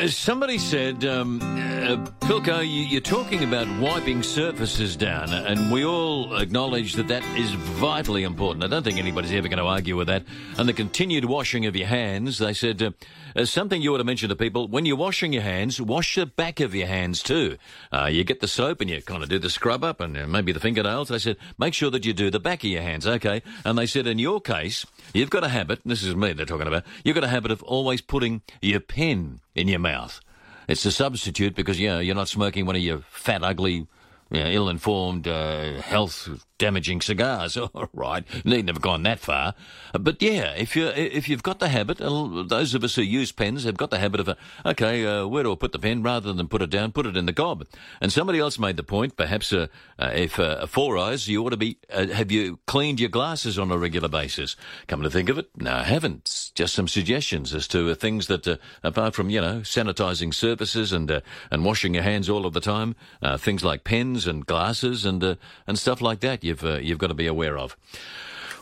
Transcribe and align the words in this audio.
Uh, 0.00 0.08
somebody 0.08 0.56
said, 0.56 1.04
um, 1.04 1.40
uh, 1.90 1.96
Pilko, 2.20 2.62
you, 2.62 2.98
are 2.98 3.00
talking 3.00 3.42
about 3.42 3.66
wiping 3.80 4.22
surfaces 4.22 4.94
down, 4.94 5.32
and 5.32 5.72
we 5.72 5.84
all 5.84 6.36
acknowledge 6.36 6.92
that 6.92 7.08
that 7.08 7.24
is 7.36 7.50
vitally 7.50 8.22
important. 8.22 8.62
I 8.62 8.68
don't 8.68 8.84
think 8.84 8.98
anybody's 8.98 9.32
ever 9.32 9.48
going 9.48 9.58
to 9.58 9.64
argue 9.64 9.96
with 9.96 10.06
that. 10.06 10.24
And 10.56 10.68
the 10.68 10.72
continued 10.72 11.24
washing 11.24 11.66
of 11.66 11.74
your 11.74 11.88
hands, 11.88 12.38
they 12.38 12.52
said, 12.52 12.80
uh, 12.80 12.90
uh, 13.34 13.44
something 13.44 13.82
you 13.82 13.92
ought 13.92 13.98
to 13.98 14.04
mention 14.04 14.28
to 14.28 14.36
people, 14.36 14.68
when 14.68 14.86
you're 14.86 14.96
washing 14.96 15.32
your 15.32 15.42
hands, 15.42 15.80
wash 15.80 16.14
the 16.14 16.26
back 16.26 16.60
of 16.60 16.74
your 16.74 16.86
hands 16.86 17.22
too. 17.22 17.56
Uh, 17.92 18.06
you 18.06 18.22
get 18.22 18.40
the 18.40 18.48
soap 18.48 18.80
and 18.80 18.88
you 18.88 19.02
kind 19.02 19.24
of 19.24 19.28
do 19.28 19.40
the 19.40 19.50
scrub 19.50 19.82
up 19.82 20.00
and 20.00 20.16
uh, 20.16 20.26
maybe 20.28 20.52
the 20.52 20.60
fingernails. 20.60 21.08
They 21.08 21.18
said, 21.18 21.38
make 21.58 21.74
sure 21.74 21.90
that 21.90 22.04
you 22.04 22.12
do 22.12 22.30
the 22.30 22.40
back 22.40 22.62
of 22.62 22.70
your 22.70 22.82
hands, 22.82 23.06
okay? 23.06 23.42
And 23.64 23.76
they 23.76 23.86
said, 23.86 24.06
in 24.06 24.20
your 24.20 24.40
case, 24.40 24.86
you've 25.12 25.30
got 25.30 25.42
a 25.42 25.48
habit, 25.48 25.80
this 25.84 26.04
is 26.04 26.14
me 26.14 26.34
they're 26.34 26.46
talking 26.46 26.68
about, 26.68 26.84
you've 27.04 27.16
got 27.16 27.24
a 27.24 27.28
habit 27.28 27.50
of 27.50 27.64
always 27.64 28.00
putting 28.00 28.42
your 28.62 28.80
pen 28.80 29.40
in 29.56 29.66
your 29.66 29.80
mouth. 29.80 30.20
It's 30.68 30.84
a 30.86 30.92
substitute 30.92 31.54
because, 31.54 31.80
know, 31.80 32.00
you're 32.00 32.14
not 32.14 32.28
smoking 32.28 32.66
one 32.66 32.76
of 32.76 32.82
your 32.82 32.98
fat, 33.10 33.42
ugly, 33.42 33.86
ill-informed, 34.32 35.26
uh, 35.26 35.80
health 35.82 36.46
damaging 36.58 37.00
cigars. 37.00 37.56
All 37.74 37.88
right, 37.92 38.24
needn't 38.44 38.68
have 38.68 38.80
gone 38.80 39.02
that 39.02 39.18
far, 39.18 39.54
but 39.98 40.22
yeah, 40.22 40.52
if 40.54 40.76
you 40.76 40.86
if 40.88 41.28
you've 41.28 41.42
got 41.42 41.58
the 41.58 41.68
habit, 41.68 41.98
those 41.98 42.74
of 42.74 42.84
us 42.84 42.94
who 42.94 43.02
use 43.02 43.32
pens 43.32 43.64
have 43.64 43.76
got 43.76 43.90
the 43.90 43.98
habit 43.98 44.20
of, 44.20 44.28
uh, 44.28 44.34
okay, 44.64 45.04
uh, 45.04 45.26
where 45.26 45.42
do 45.42 45.52
I 45.52 45.56
put 45.56 45.72
the 45.72 45.78
pen? 45.78 46.02
Rather 46.02 46.32
than 46.32 46.48
put 46.48 46.62
it 46.62 46.70
down, 46.70 46.92
put 46.92 47.06
it 47.06 47.16
in 47.16 47.26
the 47.26 47.32
gob. 47.32 47.66
And 48.00 48.12
somebody 48.12 48.38
else 48.38 48.58
made 48.58 48.76
the 48.76 48.82
point, 48.82 49.16
perhaps 49.16 49.52
uh, 49.52 49.66
uh, 49.98 50.10
if 50.14 50.38
uh, 50.38 50.66
four 50.66 50.96
eyes, 50.96 51.26
you 51.26 51.44
ought 51.44 51.50
to 51.50 51.56
be. 51.56 51.78
Uh, 51.92 52.06
have 52.08 52.30
you 52.30 52.60
cleaned 52.66 53.00
your 53.00 53.10
glasses 53.10 53.58
on 53.58 53.72
a 53.72 53.78
regular 53.78 54.08
basis? 54.08 54.54
Come 54.86 55.02
to 55.02 55.10
think 55.10 55.28
of 55.28 55.38
it, 55.38 55.50
no, 55.56 55.72
I 55.72 55.84
haven't. 55.84 56.39
Just 56.60 56.74
some 56.74 56.88
suggestions 56.88 57.54
as 57.54 57.66
to 57.68 57.90
uh, 57.90 57.94
things 57.94 58.26
that, 58.26 58.46
uh, 58.46 58.56
apart 58.82 59.14
from 59.14 59.30
you 59.30 59.40
know, 59.40 59.60
sanitising 59.60 60.34
surfaces 60.34 60.92
and 60.92 61.10
uh, 61.10 61.20
and 61.50 61.64
washing 61.64 61.94
your 61.94 62.02
hands 62.02 62.28
all 62.28 62.44
of 62.44 62.52
the 62.52 62.60
time, 62.60 62.96
things 63.38 63.64
like 63.64 63.82
pens 63.82 64.26
and 64.26 64.44
glasses 64.44 65.06
and 65.06 65.38
and 65.66 65.78
stuff 65.78 66.02
like 66.02 66.20
that. 66.20 66.44
You 66.44 66.50
you've 66.50 66.64
uh, 66.64 66.78
you've 66.78 66.98
got 66.98 67.08
to 67.08 67.14
be 67.14 67.26
aware 67.26 67.56
of. 67.56 67.76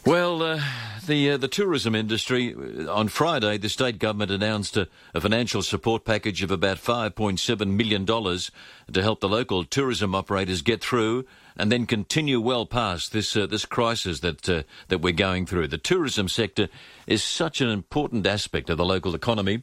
Well, 0.07 0.43
uh, 0.43 0.61
the 1.07 1.33
uh, 1.33 1.37
the 1.37 1.49
tourism 1.49 1.95
industry 1.95 2.55
uh, 2.55 2.91
on 2.93 3.09
Friday, 3.09 3.59
the 3.59 3.69
state 3.69 3.99
government 3.99 4.31
announced 4.31 4.77
a, 4.77 4.89
a 5.13 5.21
financial 5.21 5.61
support 5.61 6.05
package 6.05 6.43
of 6.43 6.51
about 6.51 6.79
five 6.79 7.15
point 7.15 7.41
seven 7.41 7.77
million 7.77 8.05
dollars 8.05 8.51
to 8.93 9.03
help 9.03 9.21
the 9.21 9.29
local 9.29 9.65
tourism 9.65 10.15
operators 10.15 10.63
get 10.63 10.81
through 10.83 11.27
and 11.57 11.71
then 11.71 11.85
continue 11.85 12.41
well 12.41 12.65
past 12.65 13.13
this 13.13 13.37
uh, 13.37 13.47
this 13.47 13.67
crisis 13.67 14.21
that 14.21 14.49
uh, 14.49 14.63
that 14.87 15.01
we're 15.01 15.13
going 15.13 15.47
through. 15.47 15.69
The 15.69 15.79
tourism 15.79 16.29
sector 16.29 16.69
is 17.07 17.23
such 17.23 17.61
an 17.61 17.69
important 17.69 18.27
aspect 18.27 18.71
of 18.71 18.79
the 18.79 18.85
local 18.85 19.15
economy. 19.15 19.63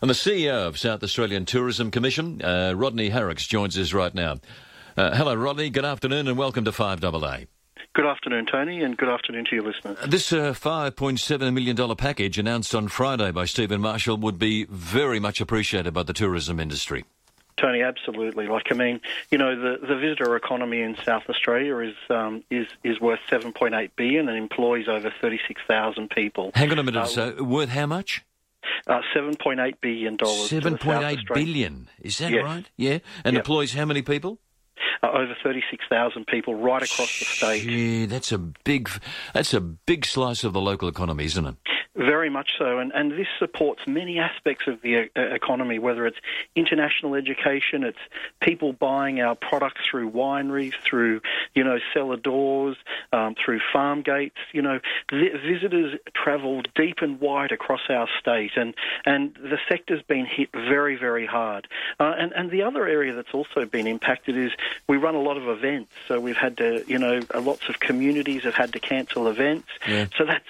And 0.00 0.10
the 0.10 0.14
CEO 0.14 0.66
of 0.66 0.78
South 0.78 1.02
Australian 1.02 1.46
Tourism 1.46 1.90
Commission, 1.90 2.38
Rodney 2.38 3.10
Harrex, 3.10 3.48
joins 3.48 3.78
us 3.78 3.94
right 3.94 4.14
now. 4.14 4.36
hello, 4.94 5.34
Rodney. 5.34 5.70
Good 5.70 5.86
afternoon, 5.86 6.28
and 6.28 6.36
welcome 6.36 6.66
to 6.66 6.72
Five 6.72 7.02
AA. 7.02 7.44
Good 7.96 8.04
afternoon, 8.04 8.44
Tony, 8.44 8.82
and 8.82 8.94
good 8.94 9.08
afternoon 9.08 9.46
to 9.46 9.56
your 9.56 9.64
listeners. 9.64 9.96
This 10.06 10.30
uh, 10.30 10.52
$5.7 10.52 11.54
million 11.54 11.96
package 11.96 12.36
announced 12.36 12.74
on 12.74 12.88
Friday 12.88 13.30
by 13.30 13.46
Stephen 13.46 13.80
Marshall 13.80 14.18
would 14.18 14.38
be 14.38 14.66
very 14.66 15.18
much 15.18 15.40
appreciated 15.40 15.94
by 15.94 16.02
the 16.02 16.12
tourism 16.12 16.60
industry. 16.60 17.06
Tony, 17.56 17.80
absolutely. 17.80 18.48
Like 18.48 18.66
I 18.70 18.74
mean, 18.74 19.00
you 19.30 19.38
know, 19.38 19.58
the, 19.58 19.78
the 19.86 19.96
visitor 19.96 20.36
economy 20.36 20.82
in 20.82 20.94
South 21.06 21.22
Australia 21.30 21.78
is 21.78 21.94
um, 22.10 22.44
is 22.50 22.66
is 22.84 23.00
worth 23.00 23.20
7.8 23.30 23.90
billion 23.96 24.28
and 24.28 24.36
employs 24.36 24.88
over 24.88 25.10
36,000 25.22 26.10
people. 26.10 26.50
Hang 26.54 26.70
on 26.72 26.78
a 26.78 26.82
minute. 26.82 27.00
Uh, 27.00 27.06
so 27.06 27.42
worth 27.44 27.70
how 27.70 27.86
much? 27.86 28.22
Uh, 28.86 29.00
seven 29.14 29.34
point 29.36 29.58
eight 29.58 29.80
billion 29.80 30.16
dollars. 30.16 30.50
Seven 30.50 30.76
point 30.76 31.02
eight 31.02 31.20
billion. 31.32 31.88
Is 32.02 32.18
that 32.18 32.30
yes. 32.30 32.44
right? 32.44 32.68
Yeah, 32.76 32.98
and 33.24 33.32
yep. 33.32 33.40
employs 33.40 33.72
how 33.72 33.86
many 33.86 34.02
people? 34.02 34.38
Uh, 35.02 35.10
over 35.10 35.36
36,000 35.42 36.26
people 36.26 36.54
right 36.54 36.82
across 36.82 37.18
the 37.18 37.24
state. 37.24 37.64
Yeah, 37.64 38.06
that's 38.06 38.32
a 38.32 38.38
big, 38.38 38.88
that's 39.34 39.54
a 39.54 39.60
big 39.60 40.04
slice 40.04 40.44
of 40.44 40.52
the 40.52 40.60
local 40.60 40.88
economy, 40.88 41.24
isn't 41.24 41.46
it? 41.46 41.56
Very 41.96 42.28
much 42.28 42.50
so, 42.58 42.78
and, 42.78 42.92
and 42.92 43.10
this 43.10 43.26
supports 43.38 43.80
many 43.86 44.18
aspects 44.18 44.66
of 44.66 44.82
the 44.82 45.08
uh, 45.16 45.20
economy, 45.34 45.78
whether 45.78 46.06
it's 46.06 46.18
international 46.54 47.14
education, 47.14 47.84
it's 47.84 47.98
people 48.42 48.74
buying 48.74 49.22
our 49.22 49.34
products 49.34 49.80
through 49.90 50.10
wineries, 50.10 50.74
through, 50.84 51.22
you 51.54 51.64
know, 51.64 51.78
cellar 51.94 52.18
doors, 52.18 52.76
um, 53.14 53.34
through 53.42 53.60
farm 53.72 54.02
gates. 54.02 54.36
You 54.52 54.60
know, 54.60 54.80
visitors 55.10 55.98
travel 56.12 56.60
deep 56.74 56.96
and 57.00 57.18
wide 57.18 57.50
across 57.50 57.80
our 57.88 58.08
state, 58.20 58.52
and, 58.56 58.74
and 59.06 59.34
the 59.34 59.58
sector's 59.66 60.02
been 60.02 60.26
hit 60.26 60.50
very, 60.52 60.96
very 60.96 61.24
hard. 61.24 61.66
Uh, 61.98 62.12
and, 62.18 62.30
and 62.32 62.50
the 62.50 62.62
other 62.62 62.86
area 62.86 63.14
that's 63.14 63.32
also 63.32 63.64
been 63.64 63.86
impacted 63.86 64.36
is 64.36 64.52
we 64.86 64.98
run 64.98 65.14
a 65.14 65.22
lot 65.22 65.38
of 65.38 65.48
events, 65.48 65.92
so 66.08 66.20
we've 66.20 66.36
had 66.36 66.58
to, 66.58 66.84
you 66.86 66.98
know, 66.98 67.22
lots 67.40 67.70
of 67.70 67.80
communities 67.80 68.42
have 68.42 68.54
had 68.54 68.74
to 68.74 68.80
cancel 68.80 69.28
events. 69.28 69.68
Yeah. 69.88 70.08
So 70.18 70.26
that's, 70.26 70.44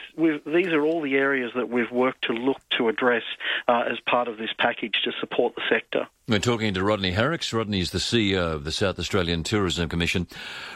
these 0.44 0.72
are 0.72 0.84
all 0.84 1.00
the 1.00 1.14
areas 1.14 1.35
areas 1.36 1.52
that 1.54 1.68
we've 1.68 1.90
worked 1.90 2.24
to 2.24 2.32
look 2.32 2.58
to 2.78 2.88
address 2.88 3.22
uh, 3.68 3.84
as 3.90 3.98
part 4.08 4.26
of 4.26 4.38
this 4.38 4.50
package 4.58 4.94
to 5.04 5.12
support 5.20 5.54
the 5.54 5.62
sector. 5.68 6.06
We're 6.28 6.38
talking 6.38 6.72
to 6.74 6.82
Rodney 6.82 7.12
Harrex. 7.12 7.52
Rodney 7.52 7.80
is 7.80 7.90
the 7.90 7.98
CEO 7.98 8.54
of 8.54 8.64
the 8.64 8.72
South 8.72 8.98
Australian 8.98 9.42
Tourism 9.42 9.88
Commission. 9.88 10.26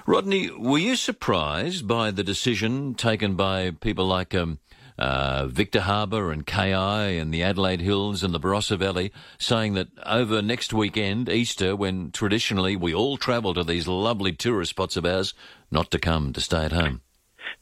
Rodney, 0.07 0.51
were 0.51 0.79
you 0.79 0.97
surprised 0.97 1.89
by 1.89 2.11
the 2.11 2.23
decision 2.23 2.95
taken 2.95 3.37
by 3.37 3.71
people 3.71 4.07
like 4.07 4.35
um, 4.35 4.59
uh, 4.99 5.47
Victor 5.47 5.81
Harbor 5.81 6.31
and 6.31 6.47
KI 6.47 7.19
and 7.19 7.33
the 7.33 7.43
Adelaide 7.43 7.81
Hills 7.81 8.23
and 8.23 8.35
the 8.35 8.41
Barossa 8.41 8.79
Valley, 8.79 9.13
saying 9.39 9.75
that 9.75 9.89
over 10.05 10.43
next 10.43 10.75
weekend, 10.75 11.31
Easter, 11.31 11.75
when 11.75 12.11
traditionally 12.11 12.77
we 12.77 12.95
all 12.95 13.17
travel 13.17 13.55
to 13.55 13.65
these 13.65 13.89
lovely 13.89 14.33
tourist 14.33 14.71
spots 14.71 14.99
of 14.99 15.07
ours, 15.07 15.33
not 15.71 15.91
to 15.91 15.99
come, 15.99 16.35
to 16.35 16.41
stay 16.41 16.65
at 16.65 16.73
home? 16.73 17.01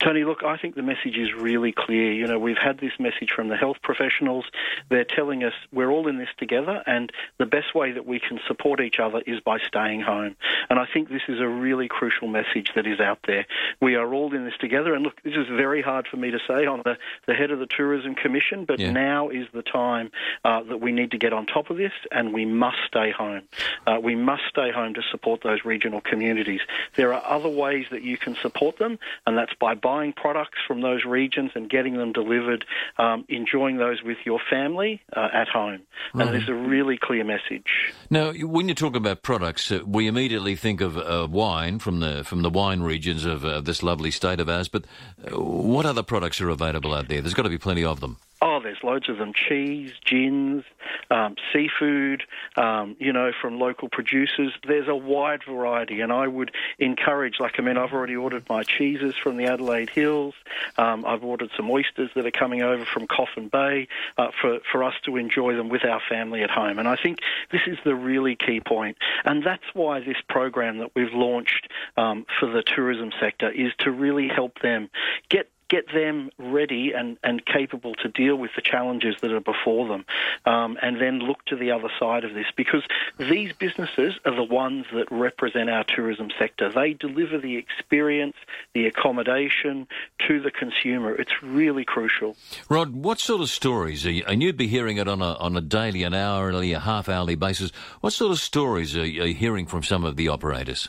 Tony, 0.00 0.24
look, 0.24 0.42
I 0.42 0.56
think 0.56 0.74
the 0.74 0.82
message 0.82 1.16
is 1.16 1.32
really 1.34 1.72
clear. 1.72 2.12
You 2.12 2.26
know, 2.26 2.38
we've 2.38 2.58
had 2.58 2.78
this 2.78 2.92
message 2.98 3.30
from 3.34 3.48
the 3.48 3.56
health 3.56 3.78
professionals. 3.82 4.44
They're 4.88 5.04
telling 5.04 5.44
us 5.44 5.52
we're 5.72 5.90
all 5.90 6.08
in 6.08 6.18
this 6.18 6.28
together, 6.38 6.82
and 6.86 7.12
the 7.38 7.46
best 7.46 7.74
way 7.74 7.92
that 7.92 8.06
we 8.06 8.20
can 8.20 8.40
support 8.46 8.80
each 8.80 8.98
other 9.00 9.22
is 9.26 9.40
by 9.40 9.58
staying 9.58 10.02
home. 10.02 10.36
And 10.70 10.78
I 10.78 10.86
think 10.92 11.08
this 11.08 11.22
is 11.28 11.40
a 11.40 11.48
really 11.48 11.88
crucial 11.88 12.28
message 12.28 12.70
that 12.74 12.86
is 12.86 13.00
out 13.00 13.20
there. 13.26 13.46
We 13.80 13.94
are 13.96 14.12
all 14.12 14.34
in 14.34 14.44
this 14.44 14.56
together. 14.60 14.94
And 14.94 15.04
look, 15.04 15.22
this 15.22 15.34
is 15.34 15.46
very 15.48 15.82
hard 15.82 16.06
for 16.08 16.16
me 16.16 16.30
to 16.30 16.38
say 16.46 16.66
on 16.66 16.82
the, 16.84 16.96
the 17.26 17.34
head 17.34 17.50
of 17.50 17.58
the 17.58 17.66
Tourism 17.66 18.14
Commission, 18.14 18.64
but 18.64 18.78
yeah. 18.78 18.90
now 18.90 19.28
is 19.28 19.46
the 19.52 19.62
time 19.62 20.10
uh, 20.44 20.62
that 20.64 20.80
we 20.80 20.92
need 20.92 21.12
to 21.12 21.18
get 21.18 21.32
on 21.32 21.46
top 21.46 21.70
of 21.70 21.76
this, 21.76 21.92
and 22.10 22.32
we 22.32 22.44
must 22.44 22.78
stay 22.86 23.10
home. 23.10 23.42
Uh, 23.86 23.98
we 24.02 24.14
must 24.14 24.42
stay 24.48 24.70
home 24.70 24.94
to 24.94 25.02
support 25.10 25.42
those 25.42 25.64
regional 25.64 26.00
communities. 26.00 26.60
There 26.94 27.14
are 27.14 27.24
other 27.24 27.48
ways 27.48 27.86
that 27.90 28.02
you 28.02 28.16
can 28.16 28.36
support 28.36 28.78
them, 28.78 28.98
and 29.26 29.36
that's 29.36 29.54
by 29.60 29.74
buying 29.80 30.12
products 30.12 30.58
from 30.66 30.80
those 30.80 31.04
regions 31.04 31.50
and 31.54 31.68
getting 31.68 31.96
them 31.96 32.12
delivered, 32.12 32.64
um, 32.98 33.24
enjoying 33.28 33.78
those 33.78 34.02
with 34.02 34.18
your 34.24 34.40
family 34.50 35.00
uh, 35.16 35.28
at 35.32 35.48
home. 35.48 35.80
Right. 36.14 36.28
And 36.28 36.36
it's 36.36 36.48
a 36.48 36.54
really 36.54 36.98
clear 37.00 37.24
message. 37.24 37.66
Now, 38.10 38.32
when 38.32 38.68
you 38.68 38.74
talk 38.74 38.96
about 38.96 39.22
products, 39.22 39.70
uh, 39.70 39.80
we 39.86 40.06
immediately 40.06 40.56
think 40.56 40.80
of 40.80 40.96
uh, 40.96 41.26
wine 41.30 41.78
from 41.78 42.00
the 42.00 42.24
from 42.24 42.42
the 42.42 42.50
wine 42.50 42.80
regions 42.80 43.24
of 43.24 43.44
uh, 43.44 43.60
this 43.60 43.82
lovely 43.82 44.10
state 44.10 44.40
of 44.40 44.48
ours. 44.48 44.68
But 44.68 44.84
uh, 45.24 45.40
what 45.40 45.86
other 45.86 46.02
products 46.02 46.40
are 46.40 46.48
available 46.48 46.94
out 46.94 47.08
there? 47.08 47.20
There's 47.20 47.34
got 47.34 47.42
to 47.42 47.48
be 47.48 47.58
plenty 47.58 47.84
of 47.84 48.00
them. 48.00 48.18
Oh, 48.40 48.60
there's 48.62 48.82
loads 48.82 49.08
of 49.08 49.18
them: 49.18 49.32
cheese, 49.32 49.92
gins, 50.04 50.64
um, 51.10 51.36
seafood. 51.52 52.22
Um, 52.56 52.96
you 52.98 53.12
know, 53.12 53.32
from 53.40 53.58
local 53.58 53.88
producers. 53.88 54.52
There's 54.66 54.88
a 54.88 54.94
wide 54.94 55.40
variety, 55.44 56.00
and 56.00 56.12
I 56.12 56.26
would 56.28 56.52
encourage. 56.78 57.40
Like, 57.40 57.54
I 57.58 57.62
mean, 57.62 57.76
I've 57.76 57.92
already 57.92 58.16
ordered 58.16 58.48
my 58.48 58.62
cheeses 58.62 59.14
from 59.22 59.36
the 59.36 59.44
Adelaide 59.46 59.90
Hills. 59.90 60.34
Um, 60.76 61.04
I've 61.04 61.24
ordered 61.24 61.50
some 61.56 61.70
oysters 61.70 62.10
that 62.14 62.26
are 62.26 62.30
coming 62.30 62.62
over 62.62 62.84
from 62.84 63.06
Coffin 63.06 63.48
Bay 63.48 63.88
uh, 64.16 64.28
for 64.40 64.60
for 64.70 64.84
us 64.84 64.94
to 65.04 65.16
enjoy 65.16 65.54
them 65.54 65.68
with 65.68 65.84
our 65.84 66.00
family 66.08 66.42
at 66.42 66.50
home. 66.50 66.78
And 66.78 66.88
I 66.88 66.96
think 66.96 67.18
this 67.50 67.62
is 67.66 67.78
the 67.84 67.94
really 67.94 68.36
key 68.36 68.60
point. 68.60 68.96
and 69.24 69.44
that's 69.44 69.64
why 69.74 70.00
this 70.00 70.16
program 70.28 70.78
that 70.78 70.90
we've 70.94 71.12
launched 71.12 71.68
um, 71.96 72.26
for 72.38 72.50
the 72.50 72.62
tourism 72.62 73.10
sector 73.20 73.50
is 73.50 73.72
to 73.80 73.90
really 73.90 74.28
help 74.28 74.60
them 74.60 74.90
get 75.28 75.48
get 75.68 75.92
them 75.92 76.30
ready 76.38 76.92
and, 76.92 77.18
and 77.22 77.44
capable 77.44 77.94
to 77.96 78.08
deal 78.08 78.36
with 78.36 78.50
the 78.56 78.62
challenges 78.62 79.16
that 79.20 79.32
are 79.32 79.40
before 79.40 79.88
them, 79.88 80.04
um, 80.46 80.78
and 80.80 81.00
then 81.00 81.18
look 81.18 81.44
to 81.46 81.56
the 81.56 81.70
other 81.70 81.90
side 81.98 82.24
of 82.24 82.34
this 82.34 82.46
because 82.56 82.82
these 83.18 83.52
businesses 83.52 84.14
are 84.24 84.34
the 84.34 84.42
ones 84.42 84.86
that 84.94 85.10
represent 85.10 85.68
our 85.68 85.84
tourism 85.84 86.28
sector. 86.38 86.70
They 86.72 86.94
deliver 86.94 87.38
the 87.38 87.56
experience, 87.56 88.36
the 88.74 88.86
accommodation 88.86 89.86
to 90.26 90.40
the 90.40 90.50
consumer. 90.50 91.14
It's 91.14 91.42
really 91.42 91.84
crucial. 91.84 92.36
Rod, 92.68 92.94
what 92.94 93.20
sort 93.20 93.40
of 93.40 93.50
stories 93.50 94.06
are 94.06 94.12
you, 94.12 94.24
and 94.26 94.42
you'd 94.42 94.56
be 94.56 94.68
hearing 94.68 94.96
it 94.96 95.08
on 95.08 95.20
a 95.22 95.34
on 95.34 95.56
a 95.56 95.60
daily, 95.60 96.02
an 96.02 96.14
hourly, 96.14 96.72
a 96.72 96.80
half 96.80 97.08
hourly 97.08 97.34
basis? 97.34 97.70
What 98.00 98.12
sort 98.12 98.32
of 98.32 98.40
stories 98.40 98.96
are 98.96 99.06
you 99.06 99.34
hearing 99.34 99.66
from 99.66 99.82
some 99.82 100.04
of 100.04 100.16
the 100.16 100.28
operators? 100.28 100.88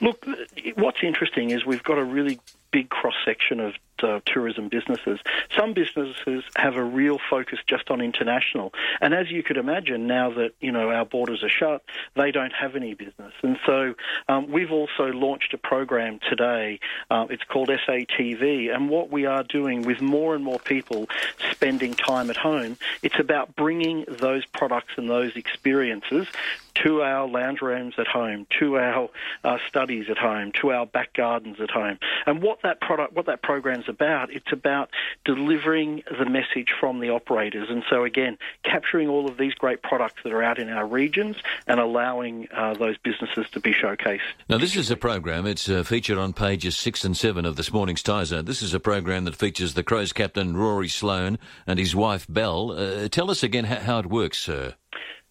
Look, 0.00 0.26
what's 0.74 0.98
interesting 1.02 1.50
is 1.50 1.64
we've 1.64 1.82
got 1.82 1.98
a 1.98 2.04
really 2.04 2.40
big 2.70 2.88
cross 2.88 3.14
section 3.24 3.60
of 3.60 3.74
uh, 4.02 4.20
tourism 4.26 4.68
businesses. 4.68 5.20
Some 5.56 5.72
businesses 5.72 6.44
have 6.56 6.76
a 6.76 6.84
real 6.84 7.18
focus 7.30 7.58
just 7.66 7.90
on 7.90 8.00
international, 8.00 8.72
and 9.00 9.14
as 9.14 9.30
you 9.30 9.42
could 9.42 9.56
imagine, 9.56 10.06
now 10.06 10.30
that 10.34 10.52
you 10.60 10.72
know 10.72 10.90
our 10.90 11.04
borders 11.04 11.42
are 11.42 11.48
shut, 11.48 11.82
they 12.14 12.30
don't 12.30 12.52
have 12.52 12.76
any 12.76 12.94
business, 12.94 13.32
and 13.42 13.58
so 13.64 13.94
um, 14.28 14.50
we've 14.50 14.72
also 14.72 15.06
launched 15.06 15.54
a 15.54 15.58
program 15.58 16.18
today. 16.28 16.80
Uh, 17.10 17.26
it's 17.30 17.44
called 17.44 17.68
SATV, 17.68 18.74
and 18.74 18.88
what 18.88 19.10
we 19.10 19.26
are 19.26 19.42
doing 19.42 19.82
with 19.82 20.00
more 20.00 20.34
and 20.34 20.44
more 20.44 20.58
people 20.58 21.08
spending 21.50 21.94
time 21.94 22.30
at 22.30 22.36
home, 22.36 22.76
it's 23.02 23.18
about 23.18 23.54
bringing 23.56 24.04
those 24.08 24.44
products 24.46 24.92
and 24.96 25.08
those 25.08 25.36
experiences 25.36 26.26
to 26.74 27.02
our 27.02 27.28
lounge 27.28 27.60
rooms 27.62 27.94
at 27.98 28.06
home, 28.06 28.46
to 28.58 28.76
our 28.76 29.08
uh, 29.44 29.58
studies 29.68 30.06
at 30.10 30.18
home, 30.18 30.52
to 30.60 30.72
our 30.72 30.86
back 30.86 31.12
gardens 31.12 31.60
at 31.60 31.70
home. 31.70 31.98
And 32.26 32.42
what 32.42 32.62
that 32.62 32.80
product, 32.80 33.14
what 33.14 33.26
that 33.26 33.42
program's 33.84 33.88
about, 33.88 34.32
it's 34.32 34.52
about 34.52 34.90
delivering 35.24 36.02
the 36.18 36.24
message 36.24 36.68
from 36.78 37.00
the 37.00 37.10
operators. 37.10 37.68
And 37.70 37.82
so 37.88 38.04
again, 38.04 38.38
capturing 38.62 39.08
all 39.08 39.28
of 39.28 39.36
these 39.36 39.54
great 39.54 39.82
products 39.82 40.22
that 40.24 40.32
are 40.32 40.42
out 40.42 40.58
in 40.58 40.68
our 40.68 40.86
regions 40.86 41.36
and 41.66 41.80
allowing 41.80 42.48
uh, 42.52 42.74
those 42.74 42.96
businesses 42.98 43.46
to 43.52 43.60
be 43.60 43.72
showcased. 43.72 44.20
Now, 44.48 44.58
this 44.58 44.76
is 44.76 44.90
a 44.90 44.96
program. 44.96 45.46
It's 45.46 45.68
uh, 45.68 45.82
featured 45.82 46.18
on 46.18 46.32
pages 46.32 46.76
six 46.76 47.04
and 47.04 47.16
seven 47.16 47.44
of 47.44 47.56
this 47.56 47.72
morning's 47.72 48.02
Tiser. 48.02 48.42
This 48.42 48.62
is 48.62 48.74
a 48.74 48.80
program 48.80 49.24
that 49.24 49.36
features 49.36 49.74
the 49.74 49.82
Crows 49.82 50.12
captain 50.12 50.56
Rory 50.56 50.88
Sloane 50.88 51.38
and 51.66 51.78
his 51.78 51.94
wife 51.94 52.26
Belle. 52.28 52.72
Uh, 52.72 53.08
tell 53.08 53.30
us 53.30 53.42
again 53.42 53.64
how, 53.64 53.80
how 53.80 53.98
it 53.98 54.06
works, 54.06 54.38
sir. 54.38 54.74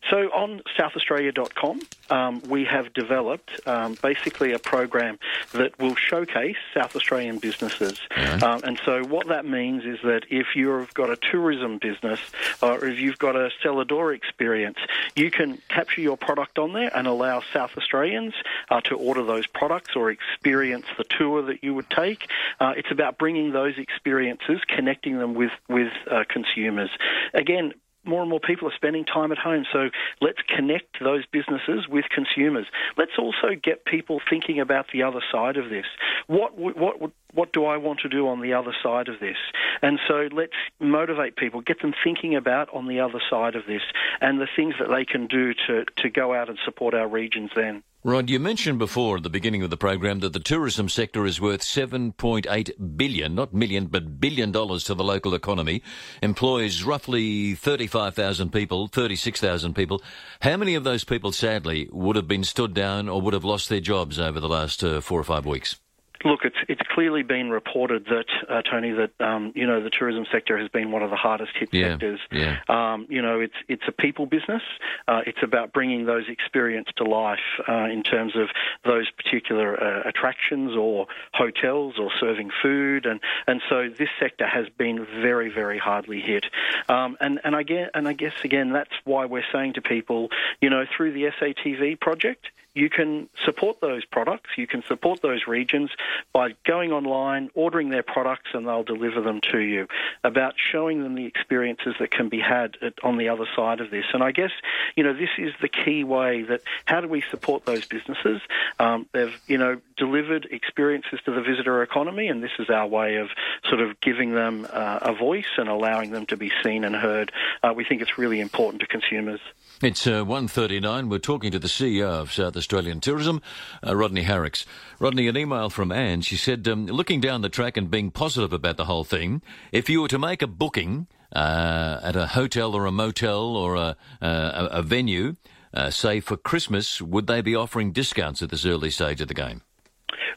So 0.10 0.30
on 0.32 0.62
southaustralia.com, 0.78 1.82
um, 2.10 2.42
we 2.48 2.66
have 2.66 2.94
developed 2.94 3.52
um, 3.66 3.98
basically 4.02 4.52
a 4.52 4.60
program 4.60 5.18
that 5.54 5.78
will 5.80 5.96
showcase 5.96 6.58
South 6.74 6.96
Australian 6.96 7.40
businesses. 7.40 8.00
Um, 8.44 8.62
and 8.64 8.80
so 8.86 9.04
what 9.04 9.28
that 9.28 9.46
means 9.46 9.86
is 9.86 10.00
that 10.04 10.26
if 10.30 10.56
you've 10.56 10.94
got 10.94 11.10
a 11.10 11.16
tourism 11.16 11.78
business 11.78 12.20
or 12.62 12.86
if 12.86 13.00
you've 13.00 13.18
got 13.18 13.36
a 13.36 13.50
cellar 13.62 13.86
door 13.86 14.14
experience, 14.14 14.78
you 15.16 15.32
can 15.32 15.58
capture 15.70 16.02
your 16.02 16.18
product 16.18 16.60
on 16.60 16.74
there 16.74 16.92
and 16.96 17.08
allow 17.08 17.42
South 17.54 17.78
Australians 17.78 18.34
uh, 18.70 18.82
to 18.82 18.96
order 18.96 19.24
those 19.24 19.48
products 19.48 19.96
or 19.96 20.12
experience 20.12 20.86
the 20.98 21.06
tour 21.06 21.42
that 21.44 21.64
you 21.64 21.74
would 21.74 21.90
take. 21.90 22.30
Uh, 22.60 22.74
it's 22.76 22.92
about 22.92 23.18
bringing 23.18 23.52
those 23.52 23.78
experiences, 23.78 24.60
connecting 24.68 25.18
them 25.18 25.34
with, 25.34 25.52
with 25.70 25.92
uh, 26.10 26.24
consumers. 26.28 26.90
Again, 27.34 27.74
more 28.06 28.22
and 28.22 28.30
more 28.30 28.40
people 28.40 28.68
are 28.68 28.76
spending 28.76 29.06
time 29.06 29.32
at 29.32 29.38
home. 29.38 29.66
So 29.72 29.90
let's 30.22 30.40
connect 30.48 31.02
those 31.02 31.26
businesses 31.26 31.88
with 31.88 32.06
consumers. 32.14 32.66
Let's 32.98 33.18
also 33.18 33.56
get 33.62 33.86
people 33.86 34.22
thinking 34.30 34.60
about 34.60 34.88
the 34.92 35.04
other 35.04 35.22
side 35.32 35.58
of 35.58 35.70
this. 35.70 35.86
What 36.28 36.58
what 36.58 37.12
what 37.34 37.54
do 37.54 37.66
I 37.66 37.78
want 37.78 38.02
to 38.02 38.10
do 38.10 38.28
on 38.28 38.42
the 38.42 38.54
other 38.54 38.76
side 38.84 39.08
of 39.08 39.20
this? 39.20 39.38
And 39.82 40.00
so 40.08 40.30
let's 40.32 40.54
motivate 40.80 41.36
people, 41.36 41.62
get 41.62 41.82
them 41.82 41.94
thinking 42.04 42.36
about 42.36 42.74
on 42.74 42.88
the 42.88 43.00
other 43.00 43.22
side 43.30 43.56
of 43.56 43.66
this, 43.66 43.82
and 44.22 44.40
the 44.40 44.48
things 44.56 44.76
that 44.80 44.90
they 44.90 45.06
can 45.06 45.28
do 45.28 45.54
to 45.68 45.86
to 45.98 46.10
go 46.10 46.34
out 46.34 46.50
and 46.50 46.60
support 46.66 46.94
our 46.94 47.08
regions 47.08 47.52
then. 47.56 47.84
Rod, 48.06 48.30
you 48.30 48.38
mentioned 48.38 48.80
before 48.80 49.16
at 49.16 49.24
the 49.24 49.30
beginning 49.30 49.64
of 49.64 49.70
the 49.70 49.78
program 49.78 50.20
that 50.20 50.34
the 50.34 50.40
tourism 50.42 50.90
sector 50.90 51.26
is 51.26 51.40
worth 51.40 51.62
7.8 51.62 52.98
billion, 52.98 53.34
not 53.34 53.54
million, 53.54 53.86
but 53.86 54.20
billion 54.20 54.52
dollars 54.52 54.84
to 54.84 54.94
the 54.94 55.06
local 55.06 55.34
economy, 55.34 55.82
employs 56.22 56.84
roughly 56.84 57.56
35,000 57.56 58.52
people, 58.52 58.90
36,000 58.90 59.74
people. 59.74 60.04
How 60.42 60.58
many 60.58 60.76
of 60.76 60.84
those 60.84 61.06
people, 61.06 61.32
sadly, 61.32 61.88
would 61.94 62.18
have 62.18 62.28
been 62.28 62.44
stood 62.44 62.74
down 62.74 63.08
or 63.08 63.22
would 63.22 63.34
have 63.34 63.46
lost 63.46 63.70
their 63.70 63.80
jobs 63.80 64.20
over 64.20 64.42
the 64.42 64.50
last 64.50 64.84
uh, 64.84 65.00
four 65.00 65.22
or 65.22 65.24
five 65.24 65.46
weeks? 65.46 65.78
Look, 66.26 66.42
it's 66.46 66.56
it's 66.68 66.82
clearly 66.94 67.24
been 67.24 67.50
reported 67.50 68.06
that 68.06 68.26
uh, 68.50 68.62
Tony 68.62 68.92
that 68.92 69.12
um, 69.20 69.52
you 69.56 69.68
know 69.68 69.84
the 69.84 69.90
tourism 69.90 70.26
sector 70.32 70.58
has 70.58 70.70
been 70.70 70.92
one 70.92 71.04
of 71.04 71.10
the 71.10 71.16
hardest 71.16 71.52
hit 71.60 71.70
yeah, 71.72 71.92
sectors. 71.92 72.20
Yeah. 72.32 72.60
Um, 72.70 73.08
you 73.10 73.22
know, 73.22 73.40
it's 73.40 73.56
it's 73.68 73.84
a 73.88 73.92
people 73.92 74.26
business. 74.26 74.62
Uh, 75.08 75.22
it's 75.26 75.40
about 75.44 75.74
bringing 75.74 76.06
those 76.06 76.26
experiences 76.30 76.94
to 76.98 77.04
life 77.04 77.40
uh, 77.68 77.86
in 77.86 78.04
terms 78.04 78.36
of 78.36 78.50
those 78.86 79.10
particular 79.12 79.82
uh, 79.82 80.08
attractions 80.08 80.76
or 80.76 81.08
hotels 81.34 81.96
or 82.00 82.10
serving 82.20 82.52
food, 82.62 83.06
and 83.06 83.20
and 83.48 83.62
so 83.70 83.90
this 83.90 84.10
sector 84.20 84.48
has 84.48 84.68
been 84.78 85.06
very 85.22 85.50
very 85.50 85.78
hardly 85.78 86.22
hit. 86.22 86.46
Um, 86.88 87.18
and 87.20 87.40
and 87.44 87.56
I 87.56 87.64
guess 87.64 87.90
and 87.94 88.08
I 88.08 88.14
guess 88.14 88.34
again 88.44 88.72
that's 88.72 88.94
why 89.04 89.26
we're 89.26 89.46
saying 89.52 89.74
to 89.74 89.82
people, 89.82 90.30
you 90.62 90.70
know, 90.70 90.86
through 90.96 91.14
the 91.14 91.32
SATV 91.40 92.00
project 92.00 92.48
you 92.74 92.90
can 92.90 93.30
support 93.46 93.82
those 93.82 94.04
products, 94.06 94.52
you 94.58 94.68
can 94.68 94.84
support 94.88 95.22
those 95.22 95.48
regions 95.48 95.92
by 96.34 96.56
going 96.66 96.92
online, 96.92 97.50
ordering 97.54 97.90
their 97.90 98.04
products, 98.04 98.50
and 98.54 98.68
they'll 98.68 98.84
deliver 98.84 99.22
them 99.22 99.42
to 99.52 99.60
you. 99.60 99.88
About 100.24 100.56
showing 100.58 101.04
them 101.04 101.16
the 101.16 101.26
experiences 101.26 101.96
that 102.00 102.12
can 102.12 102.30
be 102.30 102.40
had 102.40 102.78
at, 102.82 102.94
on 103.04 103.18
the 103.18 103.30
other 103.30 103.46
side 103.56 103.80
of 103.80 103.92
this. 103.92 104.06
And 104.14 104.24
I 104.24 104.32
guess, 104.32 104.52
you 104.96 105.04
know, 105.04 105.14
this 105.14 105.30
is 105.38 105.54
the 105.62 105.70
key 105.70 106.04
way 106.04 106.44
that 106.44 106.62
how 106.86 107.02
do 107.02 107.08
we 107.08 107.24
support 107.30 107.66
those 107.66 107.86
businesses? 107.86 108.42
Um, 108.80 109.08
they've, 109.12 109.40
you 109.48 109.58
know, 109.58 109.80
delivered 109.98 110.48
experiences 110.50 111.20
to 111.26 111.32
the 111.32 111.42
visitor 111.42 111.84
economy, 111.84 112.28
and 112.28 112.44
this 112.44 112.52
is 112.58 112.70
our 112.70 112.88
way 112.88 113.18
of 113.18 113.30
sort 113.70 113.82
of 113.82 114.00
giving 114.02 114.34
them 114.34 114.68
uh, 114.72 115.00
a 115.02 115.14
voice 115.14 115.46
and 115.58 115.70
allowing 115.70 116.12
them 116.12 116.26
to 116.28 116.38
be 116.38 116.52
seen 116.64 116.84
and 116.84 116.96
heard. 116.96 117.32
Uh, 117.62 117.74
we 117.76 117.84
think 117.84 118.02
it's 118.02 118.18
really 118.18 118.40
important 118.40 118.82
to 118.82 118.88
consumers. 118.88 119.40
It's 119.84 120.08
uh, 120.08 120.24
1.39. 120.24 121.10
We're 121.10 121.20
talking 121.20 121.52
to 121.52 121.60
the 121.60 121.68
CEO 121.68 122.06
of 122.06 122.32
South 122.32 122.56
Australian 122.56 123.02
Tourism, 123.02 123.42
uh, 123.86 123.94
Rodney 123.94 124.24
Harrex. 124.24 124.66
Rodney, 124.98 125.28
an 125.28 125.36
email 125.36 125.70
from 125.70 125.92
Anne. 125.92 126.22
She 126.22 126.38
said, 126.38 126.66
um, 126.70 126.86
looking 126.86 127.20
down 127.20 127.42
the 127.42 127.50
track 127.50 127.76
and 127.76 127.92
being 127.92 128.10
positive 128.10 128.54
about 128.54 128.78
the 128.78 128.86
whole 128.86 129.04
thing, 129.04 129.42
if 129.74 129.90
you 129.90 130.02
were 130.02 130.08
to 130.08 130.18
make 130.18 130.42
a 130.42 130.48
booking 130.48 131.08
uh, 131.36 132.00
at 132.02 132.16
a 132.16 132.28
hotel 132.28 132.76
or 132.76 132.86
a 132.86 132.94
motel 132.94 133.58
or 133.58 133.76
a, 133.76 133.98
a, 134.22 134.70
a 134.72 134.82
venue, 134.82 135.36
uh, 135.74 135.90
say 135.90 136.22
for 136.22 136.38
Christmas, 136.38 137.02
would 137.02 137.28
they 137.28 137.42
be 137.42 137.54
offering 137.54 137.92
discounts 137.92 138.42
at 138.42 138.52
this 138.52 138.66
early 138.66 138.90
stage 138.90 139.20
of 139.20 139.28
the 139.28 139.34
game? 139.34 139.64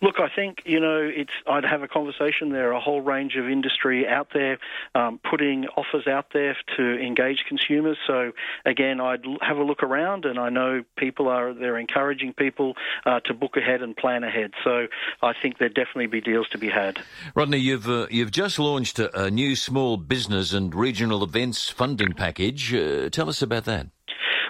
Look, 0.02 0.16
I 0.18 0.28
think 0.34 0.62
you 0.64 0.80
know 0.80 1.00
it's. 1.02 1.32
I'd 1.46 1.64
have 1.64 1.82
a 1.82 1.88
conversation. 1.88 2.50
There 2.50 2.70
are 2.70 2.74
a 2.74 2.80
whole 2.80 3.00
range 3.00 3.36
of 3.36 3.48
industry 3.48 4.06
out 4.06 4.28
there 4.32 4.58
um, 4.94 5.20
putting 5.28 5.66
offers 5.76 6.06
out 6.06 6.26
there 6.32 6.56
to 6.76 6.98
engage 6.98 7.44
consumers. 7.48 7.96
So 8.06 8.32
again, 8.64 9.00
I'd 9.00 9.24
have 9.40 9.56
a 9.56 9.62
look 9.62 9.82
around, 9.82 10.24
and 10.24 10.38
I 10.38 10.50
know 10.50 10.82
people 10.96 11.28
are 11.28 11.54
they're 11.54 11.78
encouraging 11.78 12.32
people 12.34 12.74
uh, 13.04 13.20
to 13.20 13.34
book 13.34 13.56
ahead 13.56 13.82
and 13.82 13.96
plan 13.96 14.24
ahead. 14.24 14.52
So 14.64 14.86
I 15.22 15.32
think 15.40 15.58
there'd 15.58 15.74
definitely 15.74 16.06
be 16.06 16.20
deals 16.20 16.48
to 16.50 16.58
be 16.58 16.68
had. 16.68 16.98
Rodney, 17.34 17.58
you've 17.58 17.88
uh, 17.88 18.06
you've 18.10 18.30
just 18.30 18.58
launched 18.58 18.98
a, 18.98 19.24
a, 19.24 19.30
new 19.30 19.56
small 19.56 19.96
business 19.96 20.52
and 20.52 20.74
regional 20.74 21.22
events 21.22 21.68
funding 21.68 22.12
package. 22.12 22.74
Uh, 22.74 23.08
tell 23.10 23.28
us 23.28 23.42
about 23.42 23.64
that. 23.64 23.88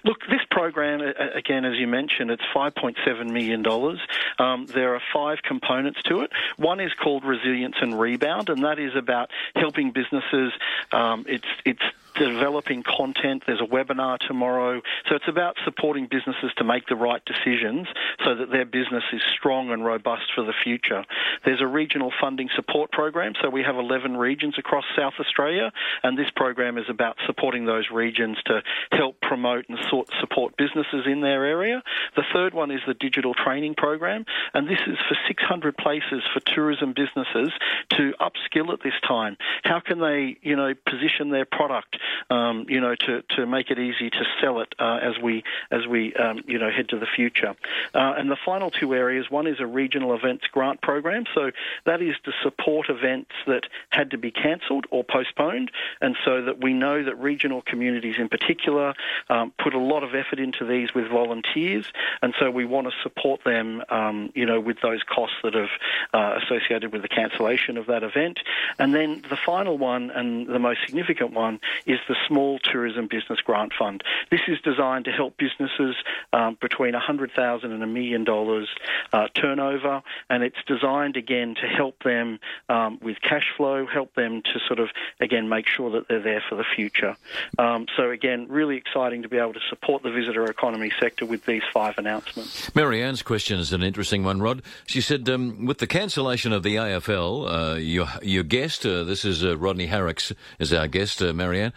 Look, 0.04 0.18
program, 0.56 1.02
again, 1.34 1.66
as 1.66 1.74
you 1.76 1.86
mentioned, 1.86 2.30
it's 2.30 2.42
$5.7 2.54 3.30
million. 3.30 3.62
Um, 4.38 4.64
there 4.64 4.94
are 4.94 5.02
five 5.12 5.42
components 5.42 6.00
to 6.04 6.22
it. 6.22 6.30
One 6.56 6.80
is 6.80 6.90
called 6.94 7.26
Resilience 7.26 7.74
and 7.82 8.00
Rebound, 8.00 8.48
and 8.48 8.64
that 8.64 8.78
is 8.78 8.96
about 8.96 9.28
helping 9.54 9.90
businesses. 9.90 10.54
Um, 10.92 11.26
it's, 11.28 11.44
it's 11.66 11.82
developing 12.18 12.82
content. 12.82 13.44
There's 13.46 13.60
a 13.60 13.66
webinar 13.66 14.18
tomorrow. 14.18 14.80
So 15.08 15.16
it's 15.16 15.28
about 15.28 15.56
supporting 15.64 16.08
businesses 16.10 16.52
to 16.56 16.64
make 16.64 16.86
the 16.86 16.96
right 16.96 17.22
decisions 17.24 17.86
so 18.24 18.34
that 18.34 18.50
their 18.50 18.64
business 18.64 19.04
is 19.12 19.22
strong 19.38 19.70
and 19.70 19.84
robust 19.84 20.32
for 20.34 20.44
the 20.44 20.54
future. 20.64 21.04
There's 21.44 21.60
a 21.60 21.66
regional 21.66 22.12
funding 22.20 22.48
support 22.54 22.90
program. 22.92 23.34
So 23.42 23.50
we 23.50 23.62
have 23.62 23.76
11 23.76 24.16
regions 24.16 24.54
across 24.58 24.84
South 24.96 25.14
Australia, 25.20 25.72
and 26.02 26.18
this 26.18 26.30
program 26.34 26.78
is 26.78 26.86
about 26.88 27.16
supporting 27.26 27.66
those 27.66 27.90
regions 27.92 28.38
to 28.46 28.62
help 28.92 29.20
promote 29.20 29.66
and 29.68 29.78
support 30.20 30.56
businesses 30.56 31.06
in 31.06 31.20
their 31.20 31.44
area. 31.44 31.82
The 32.16 32.24
third 32.32 32.54
one 32.54 32.70
is 32.70 32.80
the 32.86 32.94
digital 32.94 33.34
training 33.34 33.74
program, 33.76 34.24
and 34.54 34.66
this 34.68 34.80
is 34.86 34.96
for 35.08 35.16
600 35.26 35.76
places 35.76 36.22
for 36.32 36.40
tourism 36.40 36.94
businesses 36.94 37.52
to 37.90 38.14
upskill 38.20 38.72
at 38.72 38.82
this 38.82 38.94
time. 39.06 39.36
How 39.64 39.80
can 39.80 40.00
they, 40.00 40.36
you 40.42 40.56
know, 40.56 40.74
position 40.86 41.30
their 41.30 41.44
product 41.44 41.98
um, 42.30 42.66
you 42.68 42.80
know, 42.80 42.94
to, 42.94 43.22
to 43.36 43.46
make 43.46 43.70
it 43.70 43.78
easy 43.78 44.10
to 44.10 44.24
sell 44.40 44.60
it 44.60 44.74
uh, 44.78 44.98
as 45.02 45.18
we 45.22 45.42
as 45.70 45.86
we 45.86 46.14
um, 46.14 46.40
you 46.46 46.58
know 46.58 46.70
head 46.70 46.88
to 46.90 46.98
the 46.98 47.06
future. 47.06 47.54
Uh, 47.94 48.14
and 48.16 48.30
the 48.30 48.36
final 48.44 48.70
two 48.70 48.94
areas, 48.94 49.30
one 49.30 49.46
is 49.46 49.60
a 49.60 49.66
regional 49.66 50.14
events 50.14 50.46
grant 50.52 50.80
program, 50.80 51.24
so 51.34 51.50
that 51.84 52.02
is 52.02 52.14
to 52.24 52.32
support 52.42 52.88
events 52.88 53.30
that 53.46 53.64
had 53.90 54.10
to 54.10 54.18
be 54.18 54.30
cancelled 54.30 54.86
or 54.90 55.04
postponed, 55.04 55.70
and 56.00 56.16
so 56.24 56.42
that 56.42 56.62
we 56.62 56.72
know 56.72 57.02
that 57.02 57.18
regional 57.18 57.62
communities 57.62 58.16
in 58.18 58.28
particular 58.28 58.94
um, 59.28 59.52
put 59.58 59.74
a 59.74 59.78
lot 59.78 60.02
of 60.02 60.14
effort 60.14 60.38
into 60.38 60.64
these 60.64 60.94
with 60.94 61.08
volunteers, 61.08 61.92
and 62.22 62.34
so 62.38 62.50
we 62.50 62.64
want 62.64 62.86
to 62.86 62.92
support 63.02 63.42
them, 63.44 63.82
um, 63.88 64.30
you 64.34 64.46
know, 64.46 64.60
with 64.60 64.80
those 64.82 65.02
costs 65.02 65.36
that 65.42 65.54
have 65.54 65.70
uh, 66.12 66.38
associated 66.42 66.92
with 66.92 67.02
the 67.02 67.08
cancellation 67.08 67.76
of 67.76 67.86
that 67.86 68.02
event. 68.02 68.40
And 68.78 68.94
then 68.94 69.22
the 69.28 69.36
final 69.36 69.78
one 69.78 70.10
and 70.10 70.46
the 70.46 70.58
most 70.58 70.80
significant 70.86 71.32
one 71.32 71.60
is 71.86 71.95
is 71.96 72.00
the 72.08 72.16
Small 72.28 72.58
Tourism 72.58 73.08
Business 73.08 73.40
Grant 73.40 73.72
Fund. 73.78 74.02
This 74.30 74.40
is 74.48 74.58
designed 74.62 75.06
to 75.06 75.10
help 75.10 75.36
businesses 75.36 75.96
um, 76.32 76.56
between 76.60 76.92
100,000 76.92 77.72
and 77.72 77.82
a 77.82 77.86
million 77.86 78.24
dollars 78.24 78.68
uh, 79.12 79.28
turnover, 79.34 80.02
and 80.28 80.42
it's 80.42 80.56
designed 80.66 81.16
again 81.16 81.54
to 81.54 81.66
help 81.66 82.02
them 82.02 82.38
um, 82.68 82.98
with 83.02 83.20
cash 83.20 83.46
flow, 83.56 83.86
help 83.86 84.14
them 84.14 84.42
to 84.42 84.60
sort 84.66 84.78
of 84.78 84.88
again 85.20 85.48
make 85.48 85.66
sure 85.66 85.90
that 85.90 86.08
they're 86.08 86.22
there 86.22 86.42
for 86.48 86.56
the 86.56 86.64
future. 86.64 87.16
Um, 87.58 87.86
so 87.96 88.10
again, 88.10 88.46
really 88.48 88.76
exciting 88.76 89.22
to 89.22 89.28
be 89.28 89.38
able 89.38 89.54
to 89.54 89.60
support 89.68 90.02
the 90.02 90.10
visitor 90.10 90.44
economy 90.46 90.92
sector 91.00 91.24
with 91.24 91.44
these 91.46 91.62
five 91.72 91.94
announcements. 91.98 92.74
Marianne's 92.74 93.22
question 93.22 93.58
is 93.58 93.72
an 93.72 93.82
interesting 93.82 94.24
one, 94.24 94.40
Rod. 94.40 94.62
She 94.86 95.00
said, 95.00 95.28
um, 95.28 95.64
with 95.64 95.78
the 95.78 95.86
cancellation 95.86 96.52
of 96.52 96.62
the 96.62 96.76
AFL, 96.76 97.74
uh, 97.74 97.76
your 97.76 98.06
your 98.22 98.42
guest, 98.42 98.84
uh, 98.84 99.04
this 99.04 99.24
is 99.24 99.44
uh, 99.44 99.56
Rodney 99.56 99.88
Harrex, 99.88 100.32
is 100.58 100.72
our 100.72 100.88
guest, 100.88 101.22
uh, 101.22 101.32
Marianne. 101.32 101.72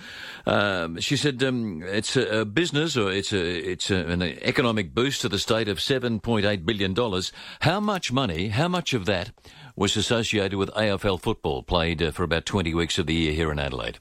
Um, 0.45 0.99
she 0.99 1.17
said 1.17 1.43
um, 1.43 1.83
it's 1.83 2.15
a, 2.15 2.41
a, 2.41 2.45
business 2.45 2.97
or 2.97 3.11
it's 3.11 3.33
a 3.33 3.71
it's 3.71 3.91
a, 3.91 3.97
an 4.07 4.21
economic 4.21 4.93
boost 4.93 5.21
to 5.21 5.29
the 5.29 5.39
state 5.39 5.67
of 5.67 5.81
seven 5.81 6.19
point 6.19 6.45
eight 6.45 6.65
billion 6.65 6.93
dollars. 6.93 7.31
How 7.61 7.79
much 7.79 8.11
money? 8.11 8.49
How 8.49 8.67
much 8.67 8.93
of 8.93 9.05
that 9.05 9.31
was 9.75 9.95
associated 9.95 10.57
with 10.57 10.69
AFL 10.71 11.21
football 11.21 11.63
played 11.63 12.01
uh, 12.01 12.11
for 12.11 12.23
about 12.23 12.45
twenty 12.45 12.73
weeks 12.73 12.97
of 12.97 13.05
the 13.05 13.13
year 13.13 13.33
here 13.33 13.51
in 13.51 13.59
Adelaide? 13.59 13.99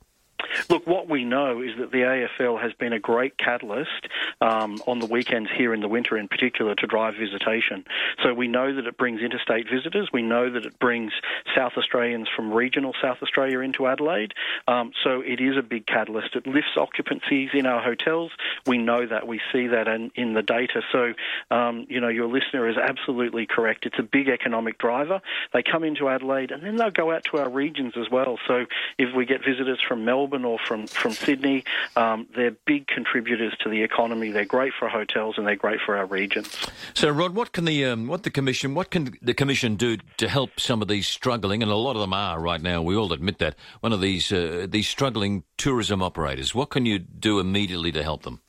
Look, 0.68 0.86
what 0.86 1.08
we 1.08 1.24
know 1.24 1.62
is 1.62 1.76
that 1.78 1.90
the 1.90 1.98
AFL 1.98 2.60
has 2.60 2.72
been 2.74 2.92
a 2.92 2.98
great 2.98 3.38
catalyst 3.38 4.08
um, 4.40 4.78
on 4.86 4.98
the 4.98 5.06
weekends 5.06 5.50
here 5.56 5.74
in 5.74 5.80
the 5.80 5.88
winter, 5.88 6.16
in 6.16 6.28
particular, 6.28 6.74
to 6.76 6.86
drive 6.86 7.14
visitation. 7.14 7.84
So 8.22 8.34
we 8.34 8.48
know 8.48 8.74
that 8.74 8.86
it 8.86 8.96
brings 8.96 9.20
interstate 9.20 9.66
visitors. 9.70 10.10
We 10.12 10.22
know 10.22 10.50
that 10.50 10.66
it 10.66 10.78
brings 10.78 11.12
South 11.54 11.72
Australians 11.76 12.28
from 12.34 12.52
regional 12.52 12.94
South 13.00 13.18
Australia 13.22 13.60
into 13.60 13.86
Adelaide. 13.86 14.34
Um, 14.66 14.92
so 15.04 15.20
it 15.20 15.40
is 15.40 15.56
a 15.56 15.62
big 15.62 15.86
catalyst. 15.86 16.34
It 16.34 16.46
lifts 16.46 16.76
occupancies 16.76 17.54
in 17.54 17.66
our 17.66 17.82
hotels. 17.82 18.32
We 18.66 18.78
know 18.78 19.06
that. 19.06 19.26
We 19.26 19.40
see 19.52 19.68
that 19.68 19.88
in, 19.88 20.10
in 20.14 20.34
the 20.34 20.42
data. 20.42 20.82
So, 20.92 21.14
um, 21.50 21.86
you 21.88 22.00
know, 22.00 22.08
your 22.08 22.28
listener 22.28 22.68
is 22.68 22.76
absolutely 22.76 23.46
correct. 23.46 23.86
It's 23.86 23.98
a 23.98 24.02
big 24.02 24.28
economic 24.28 24.78
driver. 24.78 25.20
They 25.52 25.62
come 25.62 25.84
into 25.84 26.08
Adelaide 26.08 26.50
and 26.50 26.62
then 26.62 26.76
they'll 26.76 26.90
go 26.90 27.12
out 27.12 27.24
to 27.24 27.38
our 27.38 27.48
regions 27.48 27.94
as 27.96 28.10
well. 28.10 28.38
So 28.46 28.66
if 28.98 29.14
we 29.14 29.24
get 29.26 29.44
visitors 29.44 29.80
from 29.86 30.04
Melbourne 30.04 30.44
or 30.48 30.58
from, 30.58 30.86
from 30.86 31.12
Sydney. 31.12 31.64
Um, 31.96 32.26
they're 32.34 32.56
big 32.66 32.86
contributors 32.86 33.54
to 33.60 33.68
the 33.68 33.82
economy. 33.82 34.30
They're 34.30 34.44
great 34.44 34.72
for 34.78 34.88
hotels 34.88 35.36
and 35.36 35.46
they're 35.46 35.56
great 35.56 35.80
for 35.84 35.96
our 35.96 36.06
regions. 36.06 36.56
So, 36.94 37.10
Rod, 37.10 37.34
what 37.34 37.52
can 37.52 37.64
the 37.64 37.84
um, 37.84 38.06
what 38.06 38.22
the 38.22 38.30
commission 38.30 38.74
what 38.74 38.90
can 38.90 39.16
the 39.22 39.34
commission 39.34 39.76
do 39.76 39.98
to 40.16 40.28
help 40.28 40.58
some 40.58 40.82
of 40.82 40.88
these 40.88 41.06
struggling 41.06 41.62
and 41.62 41.70
a 41.70 41.76
lot 41.76 41.96
of 41.96 42.00
them 42.00 42.12
are 42.12 42.40
right 42.40 42.60
now. 42.60 42.82
We 42.82 42.96
all 42.96 43.12
admit 43.12 43.38
that 43.38 43.54
one 43.80 43.92
of 43.92 44.00
these 44.00 44.32
uh, 44.32 44.66
these 44.68 44.88
struggling 44.88 45.44
tourism 45.56 46.02
operators. 46.02 46.54
What 46.54 46.70
can 46.70 46.86
you 46.86 46.98
do 46.98 47.40
immediately 47.40 47.92
to 47.92 48.02
help 48.02 48.22
them? 48.22 48.40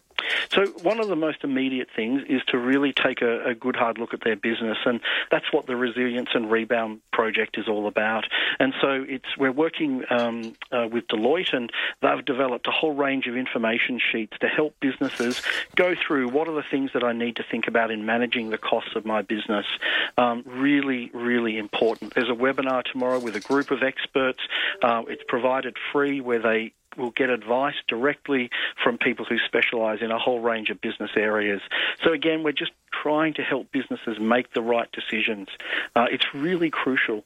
So 0.50 0.65
one 0.83 1.00
of 1.00 1.07
the 1.07 1.15
most 1.15 1.43
immediate 1.43 1.89
things 1.95 2.24
is 2.27 2.41
to 2.48 2.57
really 2.57 2.93
take 2.93 3.21
a, 3.21 3.45
a, 3.45 3.55
good 3.55 3.75
hard 3.75 3.98
look 3.98 4.13
at 4.13 4.24
their 4.24 4.36
business, 4.36 4.77
and 4.86 5.00
that's 5.31 5.51
what 5.51 5.67
the 5.67 5.75
resilience 5.75 6.29
and 6.33 6.50
rebound 6.50 7.01
project 7.12 7.57
is 7.57 7.67
all 7.67 7.88
about. 7.88 8.25
And 8.59 8.74
so 8.81 9.05
it's 9.07 9.38
we're 9.38 9.51
working 9.51 10.03
um, 10.09 10.55
uh, 10.71 10.88
with 10.91 11.07
Deloitte, 11.07 11.53
and 11.53 11.71
they've 12.01 12.24
developed 12.25 12.67
a 12.67 12.71
whole 12.71 12.93
range 12.93 13.27
of 13.27 13.36
information 13.36 14.00
sheets 14.12 14.38
to 14.39 14.48
help 14.48 14.75
businesses 14.79 15.41
go 15.75 15.95
through 15.95 16.29
what 16.29 16.48
are 16.48 16.55
the 16.55 16.63
things 16.69 16.91
that 16.93 17.03
I 17.03 17.13
need 17.13 17.36
to 17.38 17.43
think 17.43 17.67
about 17.67 17.91
in 17.91 18.05
managing 18.05 18.50
the 18.50 18.57
costs 18.57 18.95
of 18.95 19.05
my 19.05 19.21
business. 19.21 19.65
Um, 20.17 20.43
really, 20.45 21.09
really 21.13 21.57
important. 21.57 22.13
There's 22.13 22.29
a 22.29 22.33
webinar 22.33 22.83
tomorrow 22.83 23.19
with 23.19 23.36
a 23.36 23.39
group 23.39 23.71
of 23.71 23.83
experts. 23.83 24.39
Uh, 24.81 25.03
it's 25.07 25.24
provided 25.27 25.75
free 25.91 26.21
where 26.21 26.39
they 26.39 26.74
will 26.98 27.12
get 27.12 27.29
advice 27.29 27.75
directly 27.88 28.50
from 28.84 28.98
people 28.98 29.25
who 29.25 29.38
specialise 29.46 30.00
in 30.01 30.12
a 30.12 30.19
whole 30.19 30.39
range 30.39 30.69
of 30.69 30.81
business 30.81 31.12
areas. 31.15 31.62
So 32.03 32.13
again, 32.13 32.43
we're 32.43 32.51
just 32.51 32.72
trying 32.91 33.34
to 33.36 33.41
help 33.41 33.72
businesses 33.72 34.19
make 34.19 34.53
the 34.53 34.62
right 34.62 34.89
decisions. 34.91 35.48
Uh, 35.96 36.05
it's 36.12 36.25
really 36.34 36.69
crucial. 36.69 37.24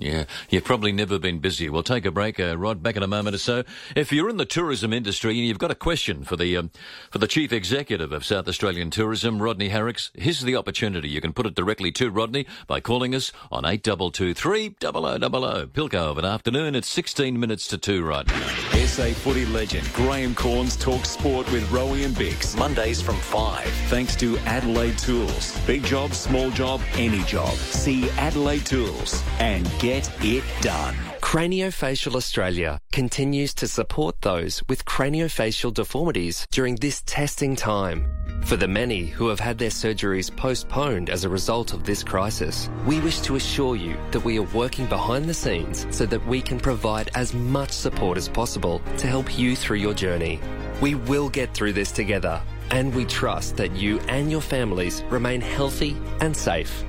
Yeah, 0.00 0.24
you've 0.48 0.64
probably 0.64 0.92
never 0.92 1.18
been 1.18 1.40
busier. 1.40 1.70
We'll 1.70 1.82
take 1.82 2.06
a 2.06 2.10
break, 2.10 2.40
uh, 2.40 2.56
Rod, 2.56 2.82
back 2.82 2.96
in 2.96 3.02
a 3.02 3.06
moment 3.06 3.34
or 3.34 3.38
so. 3.38 3.64
If 3.94 4.12
you're 4.12 4.30
in 4.30 4.38
the 4.38 4.46
tourism 4.46 4.94
industry 4.94 5.38
and 5.38 5.46
you've 5.46 5.58
got 5.58 5.70
a 5.70 5.74
question 5.74 6.24
for 6.24 6.36
the 6.36 6.56
um, 6.56 6.70
for 7.10 7.18
the 7.18 7.26
Chief 7.26 7.52
Executive 7.52 8.10
of 8.10 8.24
South 8.24 8.48
Australian 8.48 8.90
Tourism, 8.90 9.42
Rodney 9.42 9.68
Harrex, 9.68 10.10
here's 10.14 10.40
the 10.40 10.56
opportunity. 10.56 11.10
You 11.10 11.20
can 11.20 11.34
put 11.34 11.44
it 11.44 11.54
directly 11.54 11.92
to 11.92 12.10
Rodney 12.10 12.46
by 12.66 12.80
calling 12.80 13.14
us 13.14 13.30
on 13.52 13.66
8223 13.66 14.76
0000. 14.80 15.72
Pilco 15.74 15.94
of 15.94 16.16
an 16.16 16.24
afternoon 16.24 16.74
at 16.74 16.86
16 16.86 17.38
minutes 17.38 17.68
to 17.68 17.76
2 17.76 18.02
right 18.02 18.26
now. 18.26 18.46
SA 18.86 19.12
footy 19.12 19.44
legend 19.46 19.86
Graham 19.92 20.34
Cornes 20.34 20.80
talks 20.80 21.10
sport 21.10 21.50
with 21.52 21.68
Rowie 21.68 22.06
and 22.06 22.16
Bix. 22.16 22.56
Mondays 22.56 23.02
from 23.02 23.16
5. 23.16 23.66
Thanks 23.88 24.16
to 24.16 24.38
Adelaide 24.38 24.96
Tools. 24.96 25.58
Big 25.66 25.84
job, 25.84 26.14
small 26.14 26.50
job, 26.50 26.80
any 26.94 27.22
job. 27.24 27.52
See 27.54 28.08
Adelaide 28.12 28.64
Tools 28.64 29.22
and 29.38 29.70
get 29.78 29.89
Get 29.90 30.24
it 30.24 30.44
done. 30.60 30.94
Craniofacial 31.20 32.14
Australia 32.14 32.80
continues 32.92 33.52
to 33.54 33.66
support 33.66 34.14
those 34.20 34.62
with 34.68 34.84
craniofacial 34.84 35.74
deformities 35.74 36.46
during 36.52 36.76
this 36.76 37.02
testing 37.06 37.56
time. 37.56 38.08
For 38.44 38.54
the 38.54 38.68
many 38.68 39.06
who 39.06 39.26
have 39.26 39.40
had 39.40 39.58
their 39.58 39.70
surgeries 39.70 40.30
postponed 40.30 41.10
as 41.10 41.24
a 41.24 41.28
result 41.28 41.72
of 41.72 41.82
this 41.82 42.04
crisis, 42.04 42.70
we 42.86 43.00
wish 43.00 43.18
to 43.22 43.34
assure 43.34 43.74
you 43.74 43.96
that 44.12 44.24
we 44.24 44.38
are 44.38 44.54
working 44.54 44.86
behind 44.86 45.24
the 45.24 45.34
scenes 45.34 45.88
so 45.90 46.06
that 46.06 46.24
we 46.24 46.40
can 46.40 46.60
provide 46.60 47.10
as 47.16 47.34
much 47.34 47.72
support 47.72 48.16
as 48.16 48.28
possible 48.28 48.80
to 48.98 49.08
help 49.08 49.36
you 49.36 49.56
through 49.56 49.78
your 49.78 49.94
journey. 49.94 50.38
We 50.80 50.94
will 50.94 51.28
get 51.28 51.52
through 51.52 51.72
this 51.72 51.90
together, 51.90 52.40
and 52.70 52.94
we 52.94 53.06
trust 53.06 53.56
that 53.56 53.72
you 53.72 53.98
and 54.06 54.30
your 54.30 54.40
families 54.40 55.02
remain 55.10 55.40
healthy 55.40 55.96
and 56.20 56.36
safe. 56.36 56.84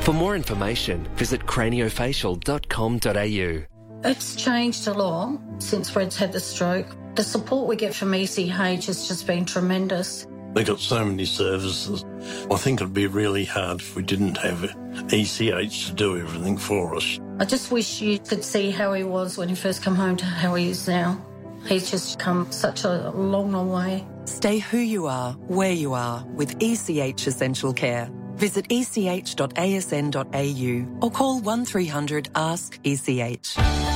For 0.00 0.12
more 0.12 0.34
information, 0.34 1.06
visit 1.14 1.46
craniofacial.com.au. 1.46 3.66
It's 4.04 4.34
changed 4.34 4.88
a 4.88 4.92
lot 4.92 5.38
since 5.58 5.94
Red's 5.94 6.16
had 6.16 6.32
the 6.32 6.40
stroke. 6.40 6.86
The 7.14 7.22
support 7.22 7.68
we 7.68 7.76
get 7.76 7.94
from 7.94 8.12
ECH 8.14 8.86
has 8.86 9.06
just 9.06 9.26
been 9.26 9.44
tremendous. 9.44 10.26
They've 10.54 10.66
got 10.66 10.80
so 10.80 11.04
many 11.04 11.24
services. 11.24 12.04
I 12.50 12.56
think 12.56 12.80
it'd 12.80 12.92
be 12.92 13.06
really 13.06 13.44
hard 13.44 13.80
if 13.80 13.94
we 13.94 14.02
didn't 14.02 14.36
have 14.38 14.64
ECH 15.12 15.86
to 15.86 15.92
do 15.94 16.18
everything 16.18 16.58
for 16.58 16.96
us. 16.96 17.20
I 17.38 17.44
just 17.44 17.70
wish 17.70 18.02
you 18.02 18.18
could 18.18 18.44
see 18.44 18.70
how 18.70 18.92
he 18.92 19.04
was 19.04 19.38
when 19.38 19.48
he 19.48 19.54
first 19.54 19.84
came 19.84 19.94
home 19.94 20.16
to 20.16 20.24
how 20.24 20.54
he 20.56 20.70
is 20.70 20.88
now. 20.88 21.24
He's 21.66 21.90
just 21.90 22.18
come 22.18 22.50
such 22.50 22.84
a 22.84 23.10
long, 23.10 23.52
long 23.52 23.70
way. 23.70 24.04
Stay 24.24 24.58
who 24.58 24.78
you 24.78 25.06
are, 25.06 25.32
where 25.46 25.72
you 25.72 25.94
are 25.94 26.24
with 26.34 26.56
ECH 26.60 27.26
Essential 27.26 27.72
Care. 27.72 28.10
Visit 28.42 28.66
ech.asn.au 28.70 29.46
or 31.00 31.10
call 31.12 31.40
1300 31.40 32.28
Ask 32.34 32.76
ECH. 32.82 33.91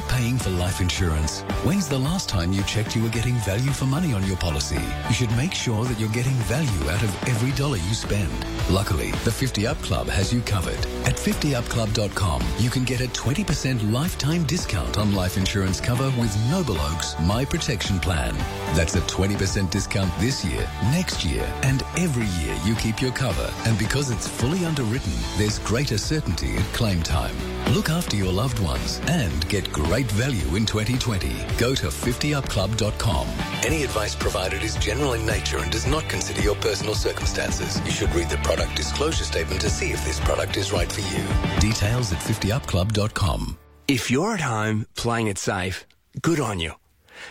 You 0.00 0.06
paying 0.06 0.38
for 0.38 0.48
life 0.50 0.80
insurance? 0.80 1.42
When's 1.62 1.86
the 1.86 1.98
last 1.98 2.26
time 2.26 2.52
you 2.52 2.62
checked 2.62 2.96
you 2.96 3.02
were 3.02 3.10
getting 3.10 3.34
value 3.34 3.70
for 3.70 3.84
money 3.84 4.14
on 4.14 4.26
your 4.26 4.38
policy? 4.38 4.80
You 5.08 5.14
should 5.14 5.30
make 5.36 5.52
sure 5.52 5.84
that 5.84 6.00
you're 6.00 6.08
getting 6.08 6.32
value 6.48 6.90
out 6.90 7.02
of 7.02 7.28
every 7.28 7.50
dollar 7.52 7.76
you 7.76 7.92
spend. 7.92 8.32
Luckily, 8.70 9.10
the 9.24 9.30
50 9.30 9.66
Up 9.66 9.76
Club 9.82 10.08
has 10.08 10.32
you 10.32 10.40
covered. 10.40 10.78
At 11.04 11.16
50upclub.com, 11.16 12.42
you 12.58 12.70
can 12.70 12.84
get 12.84 13.02
a 13.02 13.08
20% 13.08 13.92
lifetime 13.92 14.44
discount 14.44 14.96
on 14.96 15.14
life 15.14 15.36
insurance 15.36 15.82
cover 15.82 16.06
with 16.18 16.34
Noble 16.50 16.80
Oak's 16.80 17.14
My 17.20 17.44
Protection 17.44 18.00
Plan. 18.00 18.34
That's 18.74 18.94
a 18.94 19.00
20% 19.00 19.70
discount 19.70 20.10
this 20.18 20.42
year, 20.46 20.66
next 20.84 21.26
year, 21.26 21.46
and 21.62 21.82
every 21.98 22.26
year 22.42 22.56
you 22.64 22.74
keep 22.76 23.02
your 23.02 23.12
cover. 23.12 23.52
And 23.66 23.78
because 23.78 24.10
it's 24.10 24.26
fully 24.26 24.64
underwritten, 24.64 25.12
there's 25.36 25.58
greater 25.58 25.98
certainty 25.98 26.56
at 26.56 26.64
claim 26.72 27.02
time. 27.02 27.36
Look 27.74 27.90
after 27.90 28.16
your 28.16 28.32
loved 28.32 28.60
ones 28.60 29.00
and 29.06 29.46
get 29.48 29.70
great 29.70 29.89
value 29.90 30.54
in 30.54 30.64
2020. 30.64 31.28
Go 31.58 31.74
to 31.74 31.88
50upclub.com. 31.88 33.26
Any 33.64 33.82
advice 33.82 34.14
provided 34.14 34.62
is 34.62 34.76
general 34.76 35.14
in 35.14 35.26
nature 35.26 35.58
and 35.58 35.70
does 35.72 35.86
not 35.86 36.08
consider 36.08 36.40
your 36.40 36.54
personal 36.56 36.94
circumstances. 36.94 37.80
You 37.84 37.90
should 37.90 38.14
read 38.14 38.30
the 38.30 38.36
product 38.38 38.76
disclosure 38.76 39.24
statement 39.24 39.60
to 39.62 39.68
see 39.68 39.90
if 39.90 40.04
this 40.04 40.20
product 40.20 40.56
is 40.56 40.72
right 40.72 40.90
for 40.90 41.00
you. 41.00 41.24
Details 41.58 42.12
at 42.12 42.20
50upclub.com. 42.20 43.58
If 43.88 44.10
you're 44.12 44.32
at 44.32 44.40
home 44.40 44.86
playing 44.94 45.26
it 45.26 45.38
safe, 45.38 45.84
good 46.22 46.38
on 46.38 46.60
you. 46.60 46.74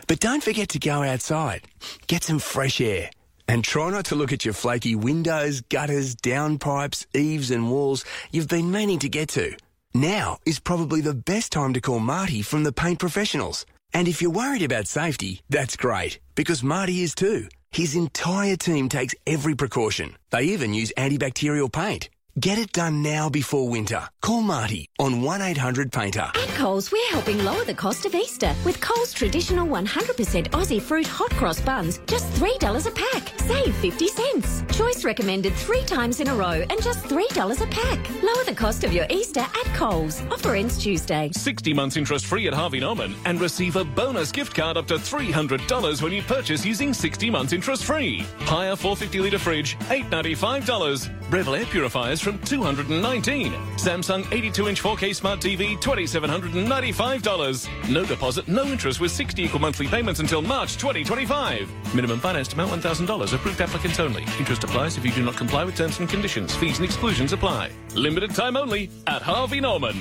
But 0.07 0.19
don't 0.19 0.43
forget 0.43 0.69
to 0.69 0.79
go 0.79 1.01
outside, 1.01 1.61
get 2.07 2.25
some 2.25 2.39
fresh 2.39 2.81
air, 2.81 3.09
and 3.47 3.63
try 3.63 3.89
not 3.89 4.05
to 4.05 4.15
look 4.15 4.33
at 4.33 4.43
your 4.43 4.53
flaky 4.53 4.95
windows, 4.95 5.61
gutters, 5.61 6.13
downpipes, 6.13 7.05
eaves, 7.15 7.51
and 7.51 7.71
walls 7.71 8.03
you've 8.31 8.49
been 8.49 8.69
meaning 8.69 8.99
to 8.99 9.07
get 9.07 9.29
to. 9.29 9.55
Now 9.93 10.37
is 10.45 10.59
probably 10.59 11.01
the 11.01 11.15
best 11.15 11.51
time 11.51 11.73
to 11.73 11.81
call 11.81 11.99
Marty 11.99 12.41
from 12.41 12.63
the 12.63 12.71
Paint 12.71 12.99
Professionals. 12.99 13.65
And 13.93 14.07
if 14.07 14.21
you're 14.21 14.31
worried 14.31 14.61
about 14.61 14.87
safety, 14.87 15.41
that's 15.49 15.75
great, 15.75 16.19
because 16.35 16.63
Marty 16.63 17.01
is 17.01 17.15
too. 17.15 17.47
His 17.71 17.95
entire 17.95 18.55
team 18.55 18.87
takes 18.87 19.15
every 19.25 19.55
precaution. 19.55 20.15
They 20.29 20.43
even 20.43 20.73
use 20.73 20.93
antibacterial 20.95 21.71
paint. 21.71 22.09
Get 22.39 22.57
it 22.59 22.71
done 22.71 23.01
now 23.01 23.27
before 23.27 23.67
winter. 23.67 24.07
Call 24.21 24.41
Marty 24.41 24.87
on 24.99 25.23
1800 25.23 25.91
Painter. 25.91 26.31
At 26.35 26.47
Coles, 26.49 26.91
we're 26.91 27.09
helping 27.09 27.43
lower 27.43 27.65
the 27.65 27.73
cost 27.73 28.05
of 28.05 28.13
Easter 28.13 28.53
with 28.63 28.79
Coles 28.79 29.11
traditional 29.11 29.67
100% 29.67 30.49
Aussie 30.51 30.81
fruit 30.81 31.07
hot 31.07 31.31
cross 31.31 31.59
buns, 31.59 31.99
just 32.05 32.31
$3 32.33 32.85
a 32.85 32.91
pack. 32.91 33.33
Save 33.39 33.75
50 33.75 34.07
cents. 34.07 34.63
Choice 34.71 35.03
recommended 35.03 35.53
three 35.53 35.81
times 35.83 36.21
in 36.21 36.29
a 36.29 36.35
row 36.35 36.63
and 36.69 36.81
just 36.81 36.99
$3 37.05 37.61
a 37.61 37.67
pack. 37.67 38.23
Lower 38.23 38.43
the 38.45 38.55
cost 38.55 38.83
of 38.83 38.93
your 38.93 39.07
Easter 39.09 39.41
at 39.41 39.65
Coles. 39.73 40.21
Offer 40.31 40.55
ends 40.55 40.77
Tuesday. 40.77 41.31
60 41.33 41.73
months 41.73 41.97
interest 41.97 42.27
free 42.27 42.47
at 42.47 42.53
Harvey 42.53 42.79
Norman 42.79 43.15
and 43.25 43.41
receive 43.41 43.75
a 43.75 43.83
bonus 43.83 44.31
gift 44.31 44.53
card 44.55 44.77
up 44.77 44.87
to 44.87 44.95
$300 44.95 46.01
when 46.01 46.13
you 46.13 46.21
purchase 46.21 46.63
using 46.63 46.93
60 46.93 47.29
months 47.31 47.53
interest 47.53 47.83
free. 47.83 48.19
Haier 48.41 48.77
450 48.77 49.19
litre 49.19 49.39
fridge, 49.39 49.77
$895. 49.89 51.18
Breville 51.29 51.59
air 51.59 51.65
purifiers 51.65 52.19
from 52.19 52.39
219 52.39 53.53
Samsung 53.77 54.31
82 54.31 54.67
inch 54.67 54.81
4K 54.81 55.15
smart 55.15 55.39
TV, 55.39 55.77
$2,795. 55.77 57.89
No 57.89 58.03
deposit, 58.03 58.47
no 58.47 58.65
interest 58.65 58.99
with 58.99 59.11
60 59.11 59.43
equal 59.43 59.59
monthly 59.59 59.87
payments 59.87 60.19
until 60.19 60.41
March 60.41 60.77
2025. 60.77 61.69
Minimum 61.93 62.19
financed 62.19 62.53
amount 62.53 62.71
$1,000. 62.71 63.33
Approved 63.33 63.61
applicants 63.61 63.99
only. 63.99 64.23
Interest 64.39 64.63
applies 64.63 64.97
if 64.97 65.05
you 65.05 65.11
do 65.11 65.23
not 65.23 65.37
comply 65.37 65.63
with 65.63 65.75
terms 65.75 65.99
and 65.99 66.09
conditions. 66.09 66.55
Fees 66.55 66.79
and 66.79 66.85
exclusions 66.85 67.31
apply. 67.31 67.69
Limited 67.93 68.33
time 68.33 68.57
only 68.57 68.89
at 69.05 69.21
Harvey 69.21 69.59
Norman. 69.59 69.95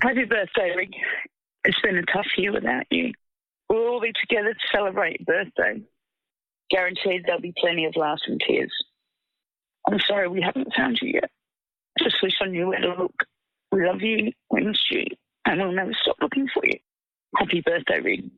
Happy 0.00 0.24
birthday, 0.24 0.72
Rick. 0.76 0.90
It's 1.64 1.80
been 1.82 1.96
a 1.96 2.06
tough 2.12 2.26
year 2.38 2.52
without 2.52 2.84
you. 2.90 3.12
We'll 3.68 3.88
all 3.88 4.00
be 4.00 4.12
together 4.20 4.54
to 4.54 4.60
celebrate 4.72 5.20
your 5.20 5.44
birthday. 5.44 5.82
Guaranteed 6.70 7.24
there'll 7.26 7.40
be 7.40 7.52
plenty 7.60 7.84
of 7.84 7.96
laughs 7.96 8.22
and 8.28 8.40
tears. 8.46 8.72
I'm 9.88 9.98
sorry 10.06 10.28
we 10.28 10.42
haven't 10.42 10.72
found 10.76 10.98
you 11.02 11.12
yet. 11.14 11.30
Just 11.98 12.16
wish 12.22 12.34
I 12.40 12.46
knew 12.46 12.68
where 12.68 12.80
to 12.80 12.94
look. 12.98 13.24
We 13.72 13.86
love 13.86 14.00
you, 14.00 14.32
we 14.50 14.62
miss 14.62 14.78
you, 14.90 15.04
and 15.46 15.60
we'll 15.60 15.72
never 15.72 15.92
stop 16.02 16.16
looking 16.20 16.48
for 16.52 16.64
you. 16.64 16.78
Happy 17.36 17.62
birthday, 17.64 18.00
Reed. 18.00 18.30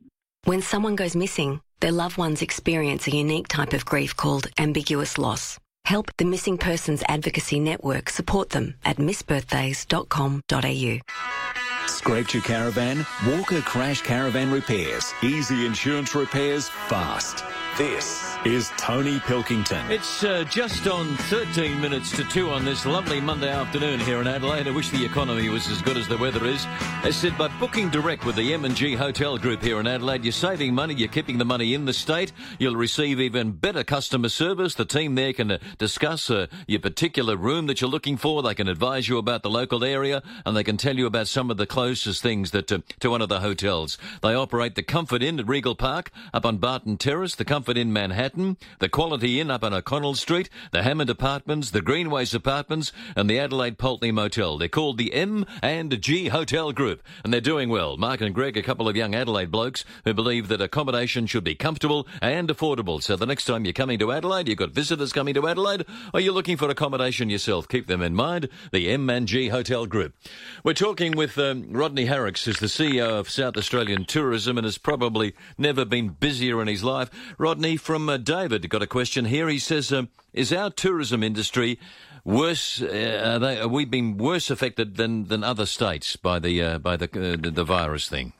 When 0.45 0.61
someone 0.61 0.95
goes 0.95 1.15
missing, 1.15 1.61
their 1.79 1.91
loved 1.91 2.17
ones 2.17 2.41
experience 2.41 3.07
a 3.07 3.15
unique 3.15 3.47
type 3.47 3.73
of 3.73 3.85
grief 3.85 4.15
called 4.15 4.47
ambiguous 4.57 5.17
loss. 5.17 5.59
Help 5.85 6.11
the 6.17 6.25
Missing 6.25 6.59
Persons 6.59 7.03
Advocacy 7.07 7.59
Network 7.59 8.09
support 8.09 8.51
them 8.51 8.75
at 8.85 8.97
missbirthdays.com.au. 8.97 11.87
Scraped 11.87 12.33
your 12.33 12.43
caravan? 12.43 13.05
Walker 13.27 13.59
Crash 13.61 14.01
Caravan 14.01 14.51
Repairs. 14.51 15.13
Easy 15.21 15.65
insurance 15.65 16.15
repairs 16.15 16.69
fast. 16.69 17.43
This 17.77 18.32
is 18.45 18.71
Tony 18.77 19.21
Pilkington. 19.21 19.89
It's 19.89 20.23
uh, 20.23 20.43
just 20.49 20.85
on 20.85 21.15
13 21.15 21.79
minutes 21.79 22.11
to 22.17 22.25
2 22.25 22.49
on 22.49 22.65
this 22.65 22.85
lovely 22.85 23.21
Monday 23.21 23.49
afternoon 23.49 24.01
here 24.01 24.19
in 24.19 24.27
Adelaide. 24.27 24.67
I 24.67 24.71
wish 24.71 24.89
the 24.89 25.05
economy 25.05 25.47
was 25.47 25.69
as 25.69 25.81
good 25.81 25.95
as 25.95 26.09
the 26.09 26.17
weather 26.17 26.45
is. 26.45 26.65
As 27.03 27.15
said, 27.15 27.37
by 27.37 27.47
booking 27.59 27.89
direct 27.89 28.25
with 28.25 28.35
the 28.35 28.53
M&G 28.53 28.95
Hotel 28.95 29.37
Group 29.37 29.61
here 29.61 29.79
in 29.79 29.87
Adelaide, 29.87 30.25
you're 30.25 30.33
saving 30.33 30.75
money, 30.75 30.93
you're 30.93 31.07
keeping 31.07 31.37
the 31.37 31.45
money 31.45 31.73
in 31.73 31.85
the 31.85 31.93
state, 31.93 32.33
you'll 32.59 32.75
receive 32.75 33.21
even 33.21 33.53
better 33.53 33.83
customer 33.83 34.27
service. 34.27 34.75
The 34.75 34.83
team 34.83 35.15
there 35.15 35.31
can 35.31 35.51
uh, 35.51 35.59
discuss 35.77 36.29
uh, 36.29 36.47
your 36.67 36.81
particular 36.81 37.37
room 37.37 37.67
that 37.67 37.79
you're 37.79 37.89
looking 37.89 38.17
for. 38.17 38.43
They 38.43 38.55
can 38.55 38.67
advise 38.67 39.07
you 39.07 39.19
about 39.19 39.43
the 39.43 39.49
local 39.49 39.85
area 39.85 40.21
and 40.45 40.57
they 40.57 40.65
can 40.65 40.75
tell 40.75 40.97
you 40.97 41.05
about 41.05 41.29
some 41.29 41.49
of 41.49 41.55
the 41.55 41.65
closest 41.65 42.21
things 42.21 42.51
that 42.51 42.69
uh, 42.73 42.79
to 42.99 43.09
one 43.09 43.21
of 43.21 43.29
the 43.29 43.39
hotels. 43.39 43.97
They 44.21 44.33
operate 44.33 44.75
the 44.75 44.83
Comfort 44.83 45.23
Inn 45.23 45.39
at 45.39 45.47
Regal 45.47 45.75
Park 45.75 46.11
up 46.33 46.45
on 46.45 46.57
Barton 46.57 46.97
Terrace, 46.97 47.35
the 47.35 47.45
Comfort 47.45 47.77
Inn 47.77 47.93
Manhattan, 47.93 48.32
the 48.33 48.89
Quality 48.89 49.39
Inn 49.39 49.51
up 49.51 49.63
on 49.63 49.73
O'Connell 49.73 50.15
Street, 50.15 50.49
the 50.71 50.81
Hammond 50.81 51.09
Apartments, 51.09 51.69
the 51.69 51.81
Greenways 51.81 52.33
Apartments, 52.33 52.91
and 53.15 53.29
the 53.29 53.37
Adelaide 53.37 53.77
Pulteney 53.77 54.11
Motel. 54.11 54.57
They're 54.57 54.67
called 54.67 54.97
the 54.97 55.13
M 55.13 55.45
and 55.61 56.01
G 56.01 56.29
Hotel 56.29 56.71
Group, 56.71 57.03
and 57.23 57.31
they're 57.31 57.41
doing 57.41 57.69
well. 57.69 57.95
Mark 57.95 58.21
and 58.21 58.33
Greg, 58.33 58.57
a 58.57 58.63
couple 58.63 58.89
of 58.89 58.95
young 58.95 59.13
Adelaide 59.13 59.51
blokes 59.51 59.85
who 60.03 60.15
believe 60.15 60.47
that 60.47 60.61
accommodation 60.61 61.27
should 61.27 61.43
be 61.43 61.53
comfortable 61.53 62.07
and 62.21 62.49
affordable. 62.49 63.03
So 63.03 63.15
the 63.15 63.27
next 63.27 63.45
time 63.45 63.65
you're 63.65 63.73
coming 63.73 63.99
to 63.99 64.11
Adelaide, 64.11 64.47
you've 64.47 64.57
got 64.57 64.71
visitors 64.71 65.13
coming 65.13 65.35
to 65.35 65.47
Adelaide, 65.47 65.85
or 66.11 66.19
you're 66.19 66.33
looking 66.33 66.57
for 66.57 66.69
accommodation 66.69 67.29
yourself, 67.29 67.67
keep 67.67 67.85
them 67.85 68.01
in 68.01 68.15
mind. 68.15 68.49
The 68.71 68.89
M 68.89 69.09
and 69.11 69.27
G 69.27 69.49
Hotel 69.49 69.85
Group. 69.85 70.15
We're 70.63 70.73
talking 70.73 71.11
with 71.15 71.37
um, 71.37 71.67
Rodney 71.71 72.07
Harrex, 72.07 72.45
who's 72.45 72.59
the 72.59 72.65
CEO 72.65 73.19
of 73.19 73.29
South 73.29 73.57
Australian 73.57 74.05
Tourism, 74.05 74.57
and 74.57 74.65
has 74.65 74.79
probably 74.79 75.35
never 75.57 75.85
been 75.85 76.09
busier 76.09 76.61
in 76.61 76.67
his 76.67 76.83
life. 76.83 77.11
Rodney, 77.37 77.77
from 77.77 78.09
uh, 78.09 78.17
David, 78.23 78.69
got 78.69 78.81
a 78.81 78.87
question 78.87 79.25
here. 79.25 79.47
He 79.49 79.59
says, 79.59 79.91
um, 79.91 80.09
"Is 80.33 80.53
our 80.53 80.69
tourism 80.69 81.23
industry 81.23 81.79
worse? 82.23 82.81
Uh, 82.81 83.21
are, 83.25 83.39
they, 83.39 83.65
we 83.65 83.85
being 83.85 84.17
worse 84.17 84.49
affected 84.49 84.95
than, 84.95 85.25
than 85.25 85.43
other 85.43 85.65
states 85.65 86.15
by 86.15 86.39
the 86.39 86.61
uh, 86.61 86.77
by 86.79 86.97
the, 86.97 87.05
uh, 87.05 87.37
the 87.39 87.51
the 87.51 87.63
virus 87.63 88.07
thing?" 88.07 88.33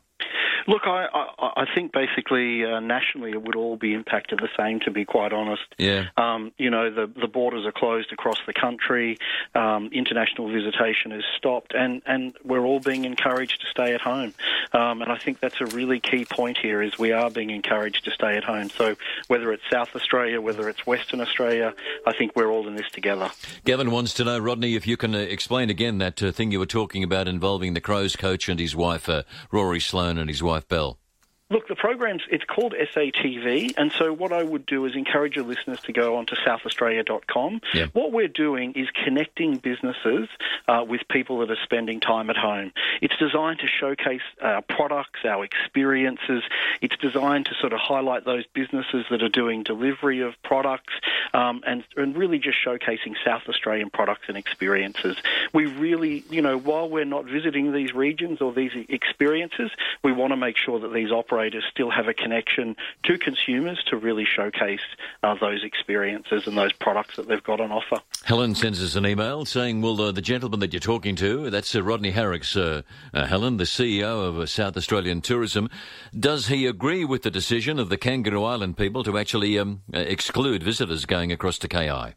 Look, 0.68 0.84
I, 0.86 1.08
I, 1.14 1.64
I 1.64 1.66
think 1.76 1.92
basically 1.92 2.64
uh, 2.66 2.80
nationally 2.80 3.32
it 3.32 3.42
would 3.42 3.56
all 3.56 3.76
be 3.76 3.94
impacted 3.94 4.40
the 4.40 4.50
same, 4.58 4.80
to 4.82 4.92
be 4.92 5.06
quite 5.06 5.34
honest. 5.34 5.64
Yeah. 5.78 6.08
Um, 6.18 6.52
you 6.58 6.70
know, 6.70 6.90
the, 6.90 7.08
the 7.20 7.28
borders 7.28 7.66
are 7.66 7.72
closed 7.72 8.12
across 8.12 8.40
the 8.46 8.54
country, 8.54 9.18
um, 9.56 9.90
international 9.92 10.52
visitation 10.52 11.12
is 11.12 11.24
stopped, 11.38 11.74
and, 11.74 12.02
and 12.06 12.34
we're 12.44 12.66
all 12.66 12.80
being 12.80 13.06
encouraged 13.06 13.62
to 13.62 13.68
stay 13.68 13.94
at 13.94 14.02
home. 14.02 14.34
Um, 14.72 15.02
and 15.02 15.12
I 15.12 15.18
think 15.18 15.40
that's 15.40 15.60
a 15.62 15.66
really 15.68 16.00
key 16.00 16.26
point 16.26 16.58
here 16.58 16.82
is 16.82 16.98
we 16.98 17.12
are 17.12 17.30
being 17.30 17.50
encouraged 17.50 18.06
to 18.06 18.12
stay 18.12 18.38
at 18.38 18.44
home. 18.44 18.70
So 18.70 18.96
whether 19.28 19.52
it's 19.52 19.64
South 19.72 19.96
Australia, 19.96 20.40
whether 20.40 20.70
it's 20.70 20.86
Western 20.86 21.20
Australia, 21.22 21.74
I 22.06 22.14
think 22.14 22.36
we're 22.36 22.50
all 22.50 22.68
in 22.68 22.76
this 22.76 22.90
together. 22.92 23.32
Gavin 23.66 23.92
wants 23.92 24.14
to 24.16 24.24
know, 24.24 24.40
Rodney, 24.40 24.76
if 24.76 24.88
you 24.88 24.98
can 24.98 25.16
uh, 25.16 25.20
explain 25.20 25.70
again 25.70 25.98
that 25.98 26.22
uh, 26.22 26.32
thing 26.32 26.52
you 26.52 26.60
were 26.60 26.66
talking 26.66 27.04
about 27.04 27.28
involving 27.28 27.74
the 27.74 27.82
Crows 27.82 28.16
coach 28.16 28.48
and 28.48 28.60
his 28.60 28.76
wife, 28.76 29.10
uh, 29.10 29.24
Rory 29.52 29.80
Sloane, 29.80 30.18
and 30.18 30.30
his 30.30 30.42
wife, 30.44 30.53
Belle. 30.62 31.03
Look, 31.50 31.68
the 31.68 31.76
program's 31.76 32.24
it's 32.32 32.46
called 32.46 32.74
SATV, 32.74 33.74
and 33.78 33.92
so 33.92 34.14
what 34.14 34.32
I 34.32 34.44
would 34.44 34.66
do 34.66 34.86
is 34.86 34.96
encourage 34.96 35.36
your 35.36 35.46
listeners 35.46 35.80
to 35.82 35.92
go 35.92 36.16
onto 36.16 36.36
southaustralia.com. 36.36 37.62
Yeah. 37.74 37.88
What 37.94 38.12
we're 38.14 38.30
doing 38.30 38.74
is 38.74 38.88
connecting 39.04 39.58
businesses 39.58 40.30
uh, 40.68 40.86
with 40.88 41.02
people 41.10 41.40
that 41.40 41.52
are 41.52 41.58
spending 41.64 42.00
time 42.00 42.30
at 42.30 42.38
home. 42.38 42.72
It's 43.02 43.16
designed 43.18 43.60
to 43.60 43.68
showcase 43.68 44.22
our 44.42 44.62
products, 44.62 45.20
our 45.26 45.44
experiences. 45.44 46.44
It's 46.82 46.96
designed 46.98 47.48
to 47.48 47.56
sort 47.60 47.74
of 47.74 47.80
highlight 47.80 48.24
those 48.24 48.46
businesses 48.54 49.06
that 49.12 49.22
are 49.22 49.30
doing 49.30 49.64
delivery 49.64 50.22
of 50.22 50.34
products, 50.44 50.94
um, 51.34 51.62
and 51.68 51.84
and 51.98 52.16
really 52.16 52.40
just 52.40 52.58
showcasing 52.66 53.16
South 53.24 53.44
Australian 53.50 53.90
products 53.90 54.24
and 54.30 54.38
experiences. 54.38 55.18
We 55.54 55.66
really, 55.66 56.24
you 56.30 56.42
know, 56.42 56.58
while 56.58 56.90
we're 56.90 57.04
not 57.04 57.26
visiting 57.26 57.74
these 57.74 57.94
regions 57.94 58.40
or 58.40 58.54
these 58.54 58.72
experiences, 58.88 59.72
we 60.04 60.14
want 60.14 60.32
to 60.32 60.38
make 60.38 60.56
sure 60.58 60.80
that 60.80 60.94
these 60.94 61.12
operators 61.12 61.33
still 61.70 61.90
have 61.90 62.08
a 62.08 62.14
connection 62.14 62.76
to 63.04 63.18
consumers 63.18 63.84
to 63.88 63.98
really 63.98 64.26
showcase 64.26 64.82
uh, 65.24 65.36
those 65.36 65.64
experiences 65.64 66.48
and 66.48 66.58
those 66.58 66.74
products 66.74 67.16
that 67.16 67.28
they've 67.28 67.44
got 67.44 67.60
on 67.60 67.72
offer. 67.72 68.02
Helen 68.24 68.56
sends 68.56 68.82
us 68.84 68.96
an 68.96 69.06
email 69.06 69.46
saying, 69.46 69.82
well, 69.82 70.00
uh, 70.02 70.12
the 70.12 70.22
gentleman 70.22 70.60
that 70.60 70.74
you're 70.74 70.80
talking 70.80 71.16
to, 71.18 71.50
that's 71.50 71.76
uh, 71.76 71.84
Rodney 71.84 72.12
Harrex, 72.12 72.56
uh, 72.56 72.82
uh, 73.14 73.26
Helen, 73.26 73.58
the 73.58 73.64
CEO 73.64 74.28
of 74.28 74.40
uh, 74.40 74.46
South 74.46 74.78
Australian 74.78 75.22
Tourism, 75.22 75.70
does 76.18 76.48
he 76.48 76.66
agree 76.66 77.06
with 77.06 77.24
the 77.24 77.32
decision 77.32 77.80
of 77.80 77.90
the 77.90 77.98
Kangaroo 77.98 78.44
Island 78.44 78.78
people 78.78 79.04
to 79.04 79.18
actually 79.18 79.58
um, 79.58 79.82
exclude 79.94 80.64
visitors 80.64 81.06
going 81.06 81.32
across 81.32 81.58
to 81.60 81.68
KI? 81.68 82.16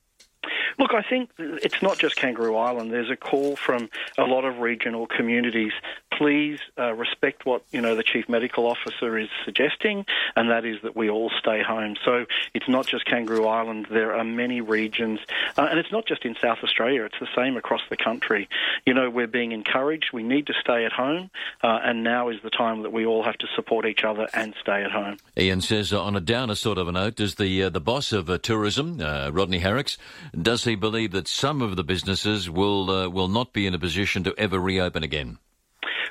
Look, 0.79 0.93
I 0.93 1.03
think 1.03 1.31
it's 1.39 1.81
not 1.83 1.99
just 1.99 2.17
Kangaroo 2.17 2.57
Island. 2.57 2.93
There's 2.93 3.11
a 3.11 3.17
call 3.17 3.57
from 3.57 3.89
a 4.19 4.25
lot 4.25 4.45
of 4.45 4.59
regional 4.59 5.07
communities. 5.07 5.73
Please 6.13 6.59
uh, 6.79 6.93
respect 6.95 7.47
what 7.47 7.63
you 7.73 7.81
know 7.81 7.95
the 7.95 8.03
chief 8.03 8.29
medical 8.29 8.67
officer 8.67 9.19
is 9.19 9.29
suggesting, 9.45 10.05
and 10.35 10.51
that 10.51 10.65
is 10.65 10.77
that 10.83 10.95
we 10.95 11.09
all 11.09 11.31
stay 11.39 11.63
home. 11.63 11.97
So 12.05 12.27
it's 12.55 12.69
not 12.69 12.87
just 12.87 13.07
Kangaroo 13.07 13.47
Island. 13.47 13.87
There 13.91 14.15
are 14.15 14.25
many 14.25 14.61
regions, 14.61 15.21
uh, 15.57 15.69
and 15.71 15.79
it's 15.79 15.93
not 15.93 16.07
just 16.07 16.25
in 16.25 16.37
South 16.41 16.59
Australia. 16.63 17.05
It's 17.05 17.19
the 17.21 17.29
same 17.35 17.57
across 17.57 17.83
the 17.89 17.97
country. 17.97 18.49
You 18.87 18.95
know, 18.95 19.09
we're 19.09 19.27
being 19.27 19.53
encouraged. 19.53 20.11
We 20.13 20.23
need 20.23 20.47
to 20.49 20.55
stay 20.61 20.85
at 20.85 20.93
home, 20.93 21.31
uh, 21.63 21.81
and 21.83 22.05
now 22.05 22.29
is 22.29 22.41
the 22.43 22.51
time 22.51 22.83
that 22.83 22.93
we 22.93 23.07
all 23.07 23.23
have 23.23 23.39
to 23.39 23.47
support 23.55 23.87
each 23.87 24.05
other 24.05 24.29
and 24.35 24.55
stay 24.61 24.85
at 24.85 24.91
home. 24.91 25.17
Ian 25.39 25.61
says, 25.61 25.93
on 25.93 26.17
a 26.17 26.21
downer 26.21 26.55
sort 26.55 26.79
of 26.79 26.89
a 26.89 26.93
note, 26.93 27.17
does 27.17 27.37
the 27.37 27.65
uh, 27.65 27.71
the 27.71 27.81
boss 27.81 28.13
of 28.13 28.29
uh, 28.29 28.39
tourism, 28.39 29.01
uh, 29.01 29.31
Rodney 29.33 29.61
Harrex, 29.61 29.97
does 30.41 30.66
he 30.67 30.75
believe 30.75 31.13
that 31.13 31.29
some 31.29 31.63
of 31.63 31.77
the 31.77 31.85
businesses 31.85 32.51
will 32.51 32.91
uh, 32.91 33.09
will 33.09 33.29
not 33.29 33.53
be 33.53 33.67
in 33.67 33.75
a 33.75 33.79
position 33.79 34.25
to 34.25 34.35
ever 34.37 34.59
reopen 34.59 35.03
again? 35.03 35.39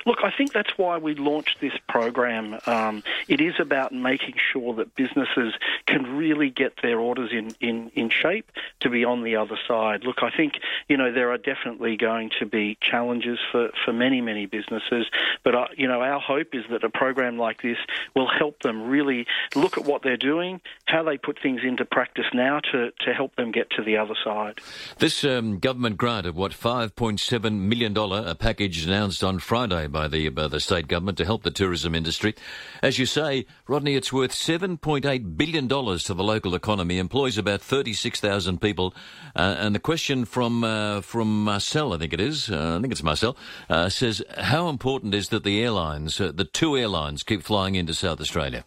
Look, 0.06 0.18
I 0.22 0.30
think 0.30 0.52
that's 0.52 0.78
why 0.78 0.98
we 0.98 1.16
launched 1.16 1.60
this 1.60 1.72
program. 1.88 2.58
Um, 2.66 3.02
it 3.26 3.40
is 3.40 3.54
about 3.58 3.92
making 3.92 4.34
sure 4.52 4.72
that 4.74 4.94
businesses 4.94 5.54
can 5.86 6.16
really 6.16 6.48
get 6.48 6.74
their 6.80 7.00
orders 7.00 7.30
in, 7.32 7.50
in, 7.60 7.90
in 7.94 8.10
shape 8.10 8.50
to 8.80 8.88
be 8.88 9.04
on 9.04 9.24
the 9.24 9.34
other 9.34 9.58
side. 9.66 10.04
Look, 10.04 10.22
I 10.22 10.30
think, 10.30 10.54
you 10.88 10.96
know, 10.96 11.12
there 11.12 11.32
are 11.32 11.38
definitely 11.38 11.96
going 11.96 12.30
to 12.38 12.46
be 12.46 12.78
challenges 12.80 13.40
for, 13.50 13.70
for 13.84 13.92
many, 13.92 14.20
many 14.20 14.46
businesses, 14.46 15.06
but, 15.42 15.54
uh, 15.56 15.66
you 15.76 15.88
know, 15.88 16.00
our 16.00 16.20
hope 16.20 16.54
is 16.54 16.64
that 16.70 16.84
a 16.84 16.90
program 16.90 17.36
like 17.36 17.62
this 17.62 17.78
will 18.14 18.28
help 18.28 18.60
them 18.62 18.88
really 18.88 19.26
look 19.56 19.76
at 19.76 19.84
what 19.84 20.02
they're 20.02 20.16
doing, 20.16 20.60
how 20.84 21.02
they 21.02 21.18
put 21.18 21.40
things 21.42 21.62
into 21.64 21.84
practice 21.84 22.26
now 22.32 22.60
to, 22.60 22.92
to 23.00 23.12
help 23.12 23.34
them 23.34 23.50
get 23.50 23.70
to 23.70 23.82
the 23.82 23.96
other 23.96 24.14
side. 24.22 24.60
This 24.98 25.24
um, 25.24 25.58
government 25.58 25.96
grant 25.96 26.26
of 26.26 26.36
what 26.36 26.52
$5.7 26.52 27.52
million 27.58 27.96
a 27.96 28.34
package 28.36 28.86
announced 28.86 29.24
on 29.24 29.40
Friday 29.40 29.88
by 29.96 30.08
the, 30.08 30.28
by 30.28 30.46
the 30.46 30.60
state 30.60 30.88
government 30.88 31.16
to 31.16 31.24
help 31.24 31.42
the 31.42 31.50
tourism 31.50 31.94
industry. 31.94 32.34
As 32.82 32.98
you 32.98 33.06
say, 33.06 33.46
Rodney, 33.66 33.94
it's 33.94 34.12
worth 34.12 34.32
$7.8 34.32 35.36
billion 35.38 35.68
to 35.68 36.14
the 36.14 36.22
local 36.22 36.54
economy, 36.54 36.98
employs 36.98 37.38
about 37.38 37.62
36,000 37.62 38.60
people. 38.60 38.94
Uh, 39.34 39.56
and 39.58 39.74
the 39.74 39.78
question 39.78 40.26
from, 40.26 40.64
uh, 40.64 41.00
from 41.00 41.44
Marcel, 41.44 41.94
I 41.94 41.98
think 41.98 42.12
it 42.12 42.20
is, 42.20 42.50
uh, 42.50 42.76
I 42.76 42.80
think 42.82 42.92
it's 42.92 43.02
Marcel, 43.02 43.38
uh, 43.70 43.88
says, 43.88 44.22
how 44.36 44.68
important 44.68 45.14
is 45.14 45.30
that 45.30 45.44
the 45.44 45.62
airlines, 45.62 46.20
uh, 46.20 46.30
the 46.30 46.44
two 46.44 46.76
airlines, 46.76 47.22
keep 47.22 47.42
flying 47.42 47.74
into 47.74 47.94
South 47.94 48.20
Australia? 48.20 48.64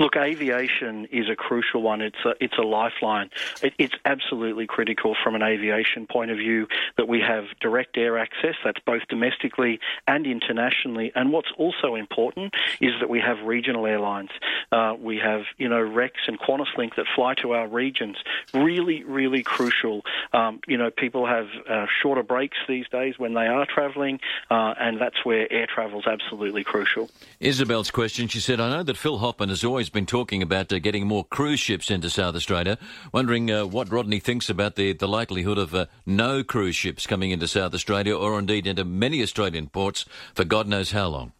Look, 0.00 0.16
aviation 0.16 1.04
is 1.12 1.28
a 1.28 1.36
crucial 1.36 1.82
one. 1.82 2.00
It's 2.00 2.24
a, 2.24 2.32
it's 2.40 2.56
a 2.56 2.62
lifeline. 2.62 3.28
It, 3.62 3.74
it's 3.76 3.94
absolutely 4.06 4.66
critical 4.66 5.14
from 5.22 5.34
an 5.34 5.42
aviation 5.42 6.06
point 6.06 6.30
of 6.30 6.38
view 6.38 6.68
that 6.96 7.06
we 7.06 7.20
have 7.20 7.44
direct 7.60 7.98
air 7.98 8.16
access. 8.16 8.54
That's 8.64 8.80
both 8.86 9.02
domestically 9.10 9.78
and 10.08 10.26
internationally. 10.26 11.12
And 11.14 11.32
what's 11.32 11.52
also 11.58 11.96
important 11.96 12.54
is 12.80 12.92
that 13.00 13.10
we 13.10 13.20
have 13.20 13.46
regional 13.46 13.86
airlines. 13.86 14.30
Uh, 14.72 14.94
we 14.98 15.18
have, 15.18 15.42
you 15.58 15.68
know, 15.68 15.82
Rex 15.82 16.14
and 16.26 16.40
QantasLink 16.40 16.96
that 16.96 17.04
fly 17.14 17.34
to 17.34 17.52
our 17.52 17.68
regions. 17.68 18.16
Really, 18.54 19.04
really 19.04 19.42
crucial. 19.42 20.00
Um, 20.32 20.60
you 20.66 20.78
know, 20.78 20.90
people 20.90 21.26
have 21.26 21.48
uh, 21.68 21.84
shorter 22.00 22.22
breaks 22.22 22.56
these 22.66 22.88
days 22.88 23.18
when 23.18 23.34
they 23.34 23.48
are 23.48 23.66
travelling, 23.66 24.20
uh, 24.50 24.72
and 24.80 24.98
that's 24.98 25.26
where 25.26 25.52
air 25.52 25.66
travel 25.66 26.00
is 26.00 26.06
absolutely 26.06 26.64
crucial. 26.64 27.10
Isabel's 27.38 27.90
question, 27.90 28.28
she 28.28 28.40
said, 28.40 28.60
I 28.60 28.70
know 28.70 28.82
that 28.82 28.96
Phil 28.96 29.18
Hoffman 29.18 29.50
has 29.50 29.62
always 29.62 29.89
been 29.90 30.06
talking 30.06 30.42
about 30.42 30.72
uh, 30.72 30.78
getting 30.78 31.06
more 31.06 31.24
cruise 31.24 31.60
ships 31.60 31.90
into 31.90 32.08
South 32.08 32.34
Australia. 32.34 32.78
Wondering 33.12 33.50
uh, 33.50 33.66
what 33.66 33.92
Rodney 33.92 34.20
thinks 34.20 34.48
about 34.48 34.76
the, 34.76 34.92
the 34.92 35.08
likelihood 35.08 35.58
of 35.58 35.74
uh, 35.74 35.86
no 36.06 36.42
cruise 36.42 36.76
ships 36.76 37.06
coming 37.06 37.30
into 37.30 37.46
South 37.46 37.74
Australia 37.74 38.16
or 38.16 38.38
indeed 38.38 38.66
into 38.66 38.84
many 38.84 39.22
Australian 39.22 39.68
ports 39.68 40.04
for 40.34 40.44
God 40.44 40.66
knows 40.66 40.92
how 40.92 41.08
long. 41.08 41.32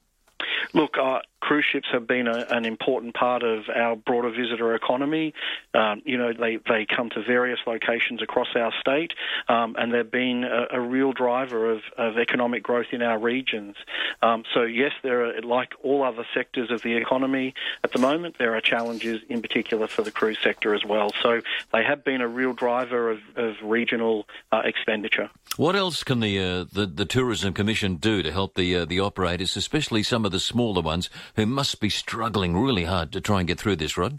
Look, 0.72 0.96
uh, 0.98 1.18
cruise 1.40 1.64
ships 1.70 1.88
have 1.92 2.06
been 2.06 2.26
a, 2.26 2.46
an 2.50 2.64
important 2.64 3.14
part 3.14 3.42
of 3.42 3.64
our 3.74 3.96
broader 3.96 4.30
visitor 4.30 4.74
economy. 4.74 5.34
Um, 5.74 6.02
you 6.04 6.18
know, 6.18 6.32
they, 6.32 6.58
they 6.68 6.86
come 6.86 7.10
to 7.10 7.22
various 7.22 7.58
locations 7.66 8.22
across 8.22 8.48
our 8.54 8.72
state, 8.80 9.12
um, 9.48 9.76
and 9.78 9.92
they've 9.92 10.10
been 10.10 10.44
a, 10.44 10.78
a, 10.78 10.80
real 10.80 11.12
driver 11.12 11.70
of, 11.70 11.80
of 11.96 12.18
economic 12.18 12.62
growth 12.62 12.88
in 12.92 13.02
our 13.02 13.18
regions. 13.18 13.76
Um, 14.22 14.44
so, 14.52 14.62
yes, 14.62 14.92
there 15.02 15.24
are, 15.24 15.40
like 15.42 15.72
all 15.82 16.02
other 16.02 16.26
sectors 16.34 16.70
of 16.70 16.82
the 16.82 16.96
economy 16.96 17.54
at 17.84 17.92
the 17.92 17.98
moment, 17.98 18.36
there 18.38 18.54
are 18.56 18.60
challenges 18.60 19.20
in 19.28 19.42
particular 19.42 19.86
for 19.86 20.02
the 20.02 20.10
cruise 20.10 20.38
sector 20.42 20.74
as 20.74 20.84
well. 20.84 21.10
So, 21.22 21.40
they 21.72 21.84
have 21.84 22.04
been 22.04 22.20
a 22.20 22.28
real 22.28 22.52
driver 22.52 23.10
of, 23.10 23.20
of 23.36 23.54
regional 23.62 24.26
uh, 24.52 24.62
expenditure. 24.64 25.30
What 25.56 25.76
else 25.76 26.04
can 26.04 26.20
the, 26.20 26.38
uh, 26.38 26.64
the, 26.72 26.86
the 26.86 27.04
Tourism 27.04 27.52
Commission 27.52 27.96
do 27.96 28.22
to 28.22 28.32
help 28.32 28.54
the 28.54 28.76
uh, 28.76 28.84
the 28.84 29.00
operators, 29.00 29.56
especially 29.56 30.02
some 30.02 30.24
of 30.24 30.32
the 30.32 30.40
smaller 30.40 30.82
ones 30.82 31.10
who 31.36 31.46
must 31.46 31.80
be 31.80 31.90
struggling 31.90 32.56
really 32.56 32.84
hard 32.84 33.12
to 33.12 33.20
try 33.20 33.40
and 33.40 33.48
get 33.48 33.58
through 33.58 33.76
this, 33.76 33.96
Rod? 33.96 34.18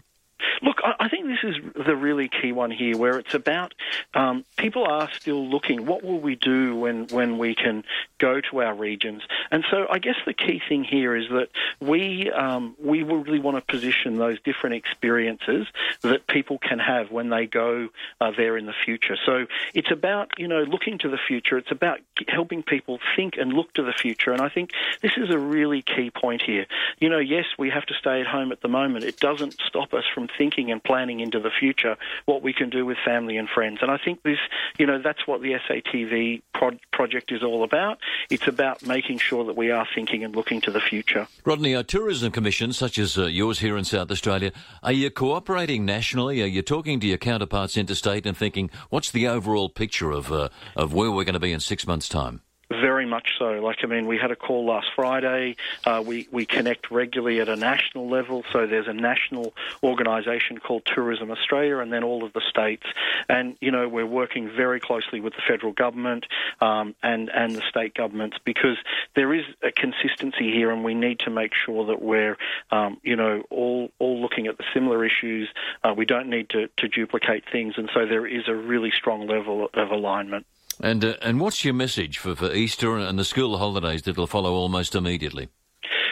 Look, 0.62 0.80
I 0.84 1.08
think 1.08 1.26
this 1.26 1.42
is 1.42 1.56
the 1.86 1.96
really 1.96 2.28
key 2.28 2.52
one 2.52 2.70
here, 2.70 2.96
where 2.96 3.18
it's 3.18 3.34
about 3.34 3.74
um, 4.14 4.44
people 4.56 4.84
are 4.84 5.10
still 5.12 5.44
looking. 5.44 5.86
What 5.86 6.04
will 6.04 6.20
we 6.20 6.36
do 6.36 6.76
when 6.76 7.08
when 7.08 7.38
we 7.38 7.56
can 7.56 7.82
go 8.18 8.40
to 8.40 8.62
our 8.62 8.72
regions? 8.72 9.22
And 9.50 9.64
so, 9.72 9.86
I 9.90 9.98
guess 9.98 10.14
the 10.24 10.32
key 10.32 10.62
thing 10.68 10.84
here 10.84 11.16
is 11.16 11.28
that 11.30 11.48
we 11.80 12.30
um, 12.30 12.76
we 12.80 13.02
really 13.02 13.40
want 13.40 13.56
to 13.56 13.60
position 13.60 14.18
those 14.18 14.40
different 14.42 14.76
experiences 14.76 15.66
that 16.02 16.28
people 16.28 16.58
can 16.58 16.78
have 16.78 17.10
when 17.10 17.28
they 17.28 17.46
go 17.46 17.88
uh, 18.20 18.30
there 18.36 18.56
in 18.56 18.66
the 18.66 18.74
future. 18.84 19.16
So 19.26 19.46
it's 19.74 19.90
about 19.90 20.30
you 20.38 20.46
know 20.46 20.62
looking 20.62 20.98
to 20.98 21.08
the 21.08 21.18
future. 21.18 21.58
It's 21.58 21.72
about 21.72 21.98
helping 22.28 22.62
people 22.62 23.00
think 23.16 23.36
and 23.36 23.52
look 23.52 23.72
to 23.74 23.82
the 23.82 23.92
future. 23.92 24.30
And 24.30 24.40
I 24.40 24.48
think 24.48 24.70
this 25.00 25.16
is 25.16 25.30
a 25.30 25.38
really 25.38 25.82
key 25.82 26.12
point 26.12 26.42
here. 26.42 26.66
You 27.00 27.08
know, 27.08 27.18
yes, 27.18 27.46
we 27.58 27.70
have 27.70 27.86
to 27.86 27.94
stay 27.94 28.20
at 28.20 28.28
home 28.28 28.52
at 28.52 28.60
the 28.60 28.68
moment. 28.68 29.04
It 29.04 29.18
doesn't 29.18 29.54
stop 29.66 29.92
us 29.92 30.04
from 30.14 30.28
thinking 30.28 30.51
and 30.56 30.82
planning 30.82 31.20
into 31.20 31.40
the 31.40 31.50
future 31.50 31.96
what 32.26 32.42
we 32.42 32.52
can 32.52 32.70
do 32.70 32.84
with 32.84 32.98
family 33.04 33.36
and 33.36 33.48
friends. 33.48 33.78
And 33.82 33.90
I 33.90 33.98
think 33.98 34.22
this, 34.22 34.38
you 34.78 34.86
know, 34.86 35.00
that's 35.00 35.26
what 35.26 35.42
the 35.42 35.52
SATV 35.52 36.42
pro- 36.54 36.78
project 36.92 37.32
is 37.32 37.42
all 37.42 37.64
about. 37.64 37.98
It's 38.30 38.46
about 38.46 38.86
making 38.86 39.18
sure 39.18 39.44
that 39.44 39.56
we 39.56 39.70
are 39.70 39.86
thinking 39.94 40.24
and 40.24 40.34
looking 40.34 40.60
to 40.62 40.70
the 40.70 40.80
future. 40.80 41.26
Rodney, 41.44 41.74
a 41.74 41.82
tourism 41.82 42.32
commission 42.32 42.72
such 42.72 42.98
as 42.98 43.18
uh, 43.18 43.26
yours 43.26 43.58
here 43.58 43.76
in 43.76 43.84
South 43.84 44.10
Australia, 44.10 44.52
are 44.82 44.92
you 44.92 45.10
cooperating 45.10 45.84
nationally? 45.84 46.42
Are 46.42 46.46
you 46.46 46.62
talking 46.62 47.00
to 47.00 47.06
your 47.06 47.18
counterparts 47.18 47.76
interstate 47.76 48.26
and 48.26 48.36
thinking, 48.36 48.70
what's 48.90 49.10
the 49.10 49.28
overall 49.28 49.68
picture 49.68 50.10
of 50.10 50.32
uh, 50.32 50.48
of 50.76 50.92
where 50.92 51.10
we're 51.10 51.24
going 51.24 51.34
to 51.34 51.40
be 51.40 51.52
in 51.52 51.60
six 51.60 51.86
months' 51.86 52.08
time? 52.08 52.42
Very 52.80 53.04
much 53.04 53.32
so. 53.38 53.60
Like, 53.60 53.78
I 53.82 53.86
mean, 53.86 54.06
we 54.06 54.16
had 54.16 54.30
a 54.30 54.36
call 54.36 54.64
last 54.64 54.88
Friday. 54.96 55.56
Uh, 55.84 56.02
we, 56.04 56.26
we 56.30 56.46
connect 56.46 56.90
regularly 56.90 57.40
at 57.40 57.48
a 57.48 57.56
national 57.56 58.08
level. 58.08 58.44
So 58.50 58.66
there's 58.66 58.88
a 58.88 58.94
national 58.94 59.52
organisation 59.82 60.58
called 60.58 60.86
Tourism 60.86 61.30
Australia 61.30 61.78
and 61.78 61.92
then 61.92 62.02
all 62.02 62.24
of 62.24 62.32
the 62.32 62.40
states. 62.48 62.84
And, 63.28 63.56
you 63.60 63.70
know, 63.70 63.88
we're 63.88 64.06
working 64.06 64.50
very 64.56 64.80
closely 64.80 65.20
with 65.20 65.34
the 65.34 65.42
federal 65.46 65.72
government 65.72 66.24
um, 66.62 66.94
and, 67.02 67.28
and 67.28 67.54
the 67.54 67.62
state 67.68 67.94
governments 67.94 68.38
because 68.42 68.78
there 69.14 69.34
is 69.34 69.44
a 69.62 69.70
consistency 69.70 70.50
here 70.50 70.70
and 70.70 70.82
we 70.82 70.94
need 70.94 71.18
to 71.20 71.30
make 71.30 71.52
sure 71.54 71.86
that 71.86 72.00
we're, 72.00 72.38
um, 72.70 72.98
you 73.02 73.16
know, 73.16 73.42
all, 73.50 73.90
all 73.98 74.22
looking 74.22 74.46
at 74.46 74.56
the 74.56 74.64
similar 74.72 75.04
issues. 75.04 75.48
Uh, 75.84 75.92
we 75.94 76.06
don't 76.06 76.28
need 76.28 76.48
to, 76.50 76.68
to 76.78 76.88
duplicate 76.88 77.44
things. 77.52 77.74
And 77.76 77.90
so 77.92 78.06
there 78.06 78.26
is 78.26 78.48
a 78.48 78.54
really 78.54 78.92
strong 78.96 79.26
level 79.26 79.68
of 79.74 79.90
alignment. 79.90 80.46
And 80.82 81.04
uh, 81.04 81.14
and 81.22 81.38
what's 81.38 81.64
your 81.64 81.74
message 81.74 82.18
for, 82.18 82.34
for 82.34 82.52
Easter 82.52 82.98
and 82.98 83.16
the 83.16 83.24
school 83.24 83.56
holidays 83.56 84.02
that 84.02 84.16
will 84.16 84.26
follow 84.26 84.52
almost 84.52 84.96
immediately? 84.96 85.48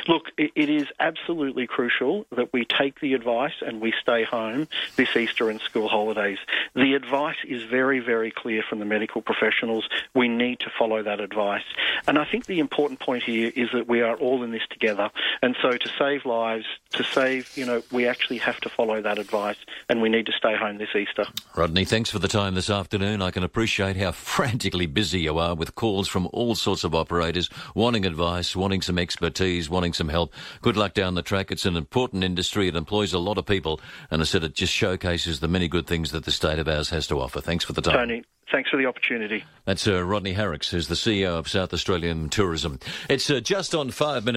Look, 0.08 0.30
it 0.36 0.70
is 0.70 0.86
absolutely 0.98 1.66
crucial 1.66 2.26
that 2.30 2.52
we 2.52 2.64
take 2.64 3.00
the 3.00 3.14
advice 3.14 3.54
and 3.64 3.80
we 3.80 3.92
stay 4.00 4.24
home 4.24 4.68
this 4.96 5.14
Easter 5.16 5.50
and 5.50 5.60
school 5.60 5.88
holidays. 5.88 6.38
The 6.74 6.94
advice 6.94 7.36
is 7.46 7.62
very, 7.64 8.00
very 8.00 8.30
clear 8.30 8.62
from 8.68 8.78
the 8.78 8.84
medical 8.84 9.22
professionals. 9.22 9.88
We 10.14 10.28
need 10.28 10.60
to 10.60 10.70
follow 10.78 11.02
that 11.02 11.20
advice. 11.20 11.64
And 12.06 12.18
I 12.18 12.24
think 12.24 12.46
the 12.46 12.60
important 12.60 13.00
point 13.00 13.22
here 13.22 13.52
is 13.54 13.68
that 13.72 13.88
we 13.88 14.00
are 14.00 14.16
all 14.16 14.42
in 14.42 14.50
this 14.50 14.62
together. 14.70 15.10
And 15.42 15.56
so 15.60 15.72
to 15.72 15.90
save 15.98 16.24
lives, 16.24 16.66
to 16.92 17.04
save, 17.04 17.56
you 17.56 17.66
know, 17.66 17.82
we 17.90 18.06
actually 18.06 18.38
have 18.38 18.60
to 18.60 18.68
follow 18.68 19.00
that 19.02 19.18
advice 19.18 19.56
and 19.88 20.00
we 20.00 20.08
need 20.08 20.26
to 20.26 20.32
stay 20.32 20.56
home 20.56 20.78
this 20.78 20.94
Easter. 20.94 21.26
Rodney, 21.56 21.84
thanks 21.84 22.10
for 22.10 22.18
the 22.18 22.28
time 22.28 22.54
this 22.54 22.70
afternoon. 22.70 23.22
I 23.22 23.30
can 23.30 23.42
appreciate 23.42 23.96
how 23.96 24.12
frantically 24.30 24.86
busy 24.86 25.20
you 25.20 25.38
are 25.38 25.54
with 25.54 25.74
calls 25.74 26.08
from 26.08 26.28
all 26.32 26.54
sorts 26.54 26.84
of 26.84 26.94
operators 26.94 27.48
wanting 27.74 28.06
advice, 28.06 28.56
wanting 28.56 28.82
some 28.82 28.98
expertise, 28.98 29.68
wanting 29.68 29.89
some 29.92 30.08
help. 30.08 30.32
Good 30.62 30.76
luck 30.76 30.94
down 30.94 31.14
the 31.14 31.22
track. 31.22 31.50
It's 31.50 31.66
an 31.66 31.76
important 31.76 32.24
industry. 32.24 32.68
It 32.68 32.76
employs 32.76 33.12
a 33.12 33.18
lot 33.18 33.38
of 33.38 33.46
people. 33.46 33.80
And 34.10 34.20
I 34.20 34.24
said 34.24 34.44
it 34.44 34.54
just 34.54 34.72
showcases 34.72 35.40
the 35.40 35.48
many 35.48 35.68
good 35.68 35.86
things 35.86 36.12
that 36.12 36.24
the 36.24 36.32
state 36.32 36.58
of 36.58 36.68
ours 36.68 36.90
has 36.90 37.06
to 37.08 37.20
offer. 37.20 37.40
Thanks 37.40 37.64
for 37.64 37.72
the 37.72 37.82
time. 37.82 37.96
Tony, 37.96 38.24
thanks 38.50 38.70
for 38.70 38.76
the 38.76 38.86
opportunity. 38.86 39.44
That's 39.64 39.86
uh, 39.86 40.04
Rodney 40.04 40.34
Harrex, 40.34 40.70
who's 40.70 40.88
the 40.88 40.94
CEO 40.94 41.38
of 41.38 41.48
South 41.48 41.72
Australian 41.72 42.28
Tourism. 42.28 42.78
It's 43.08 43.30
uh, 43.30 43.40
just 43.40 43.74
on 43.74 43.90
five 43.90 44.24
minutes. 44.24 44.28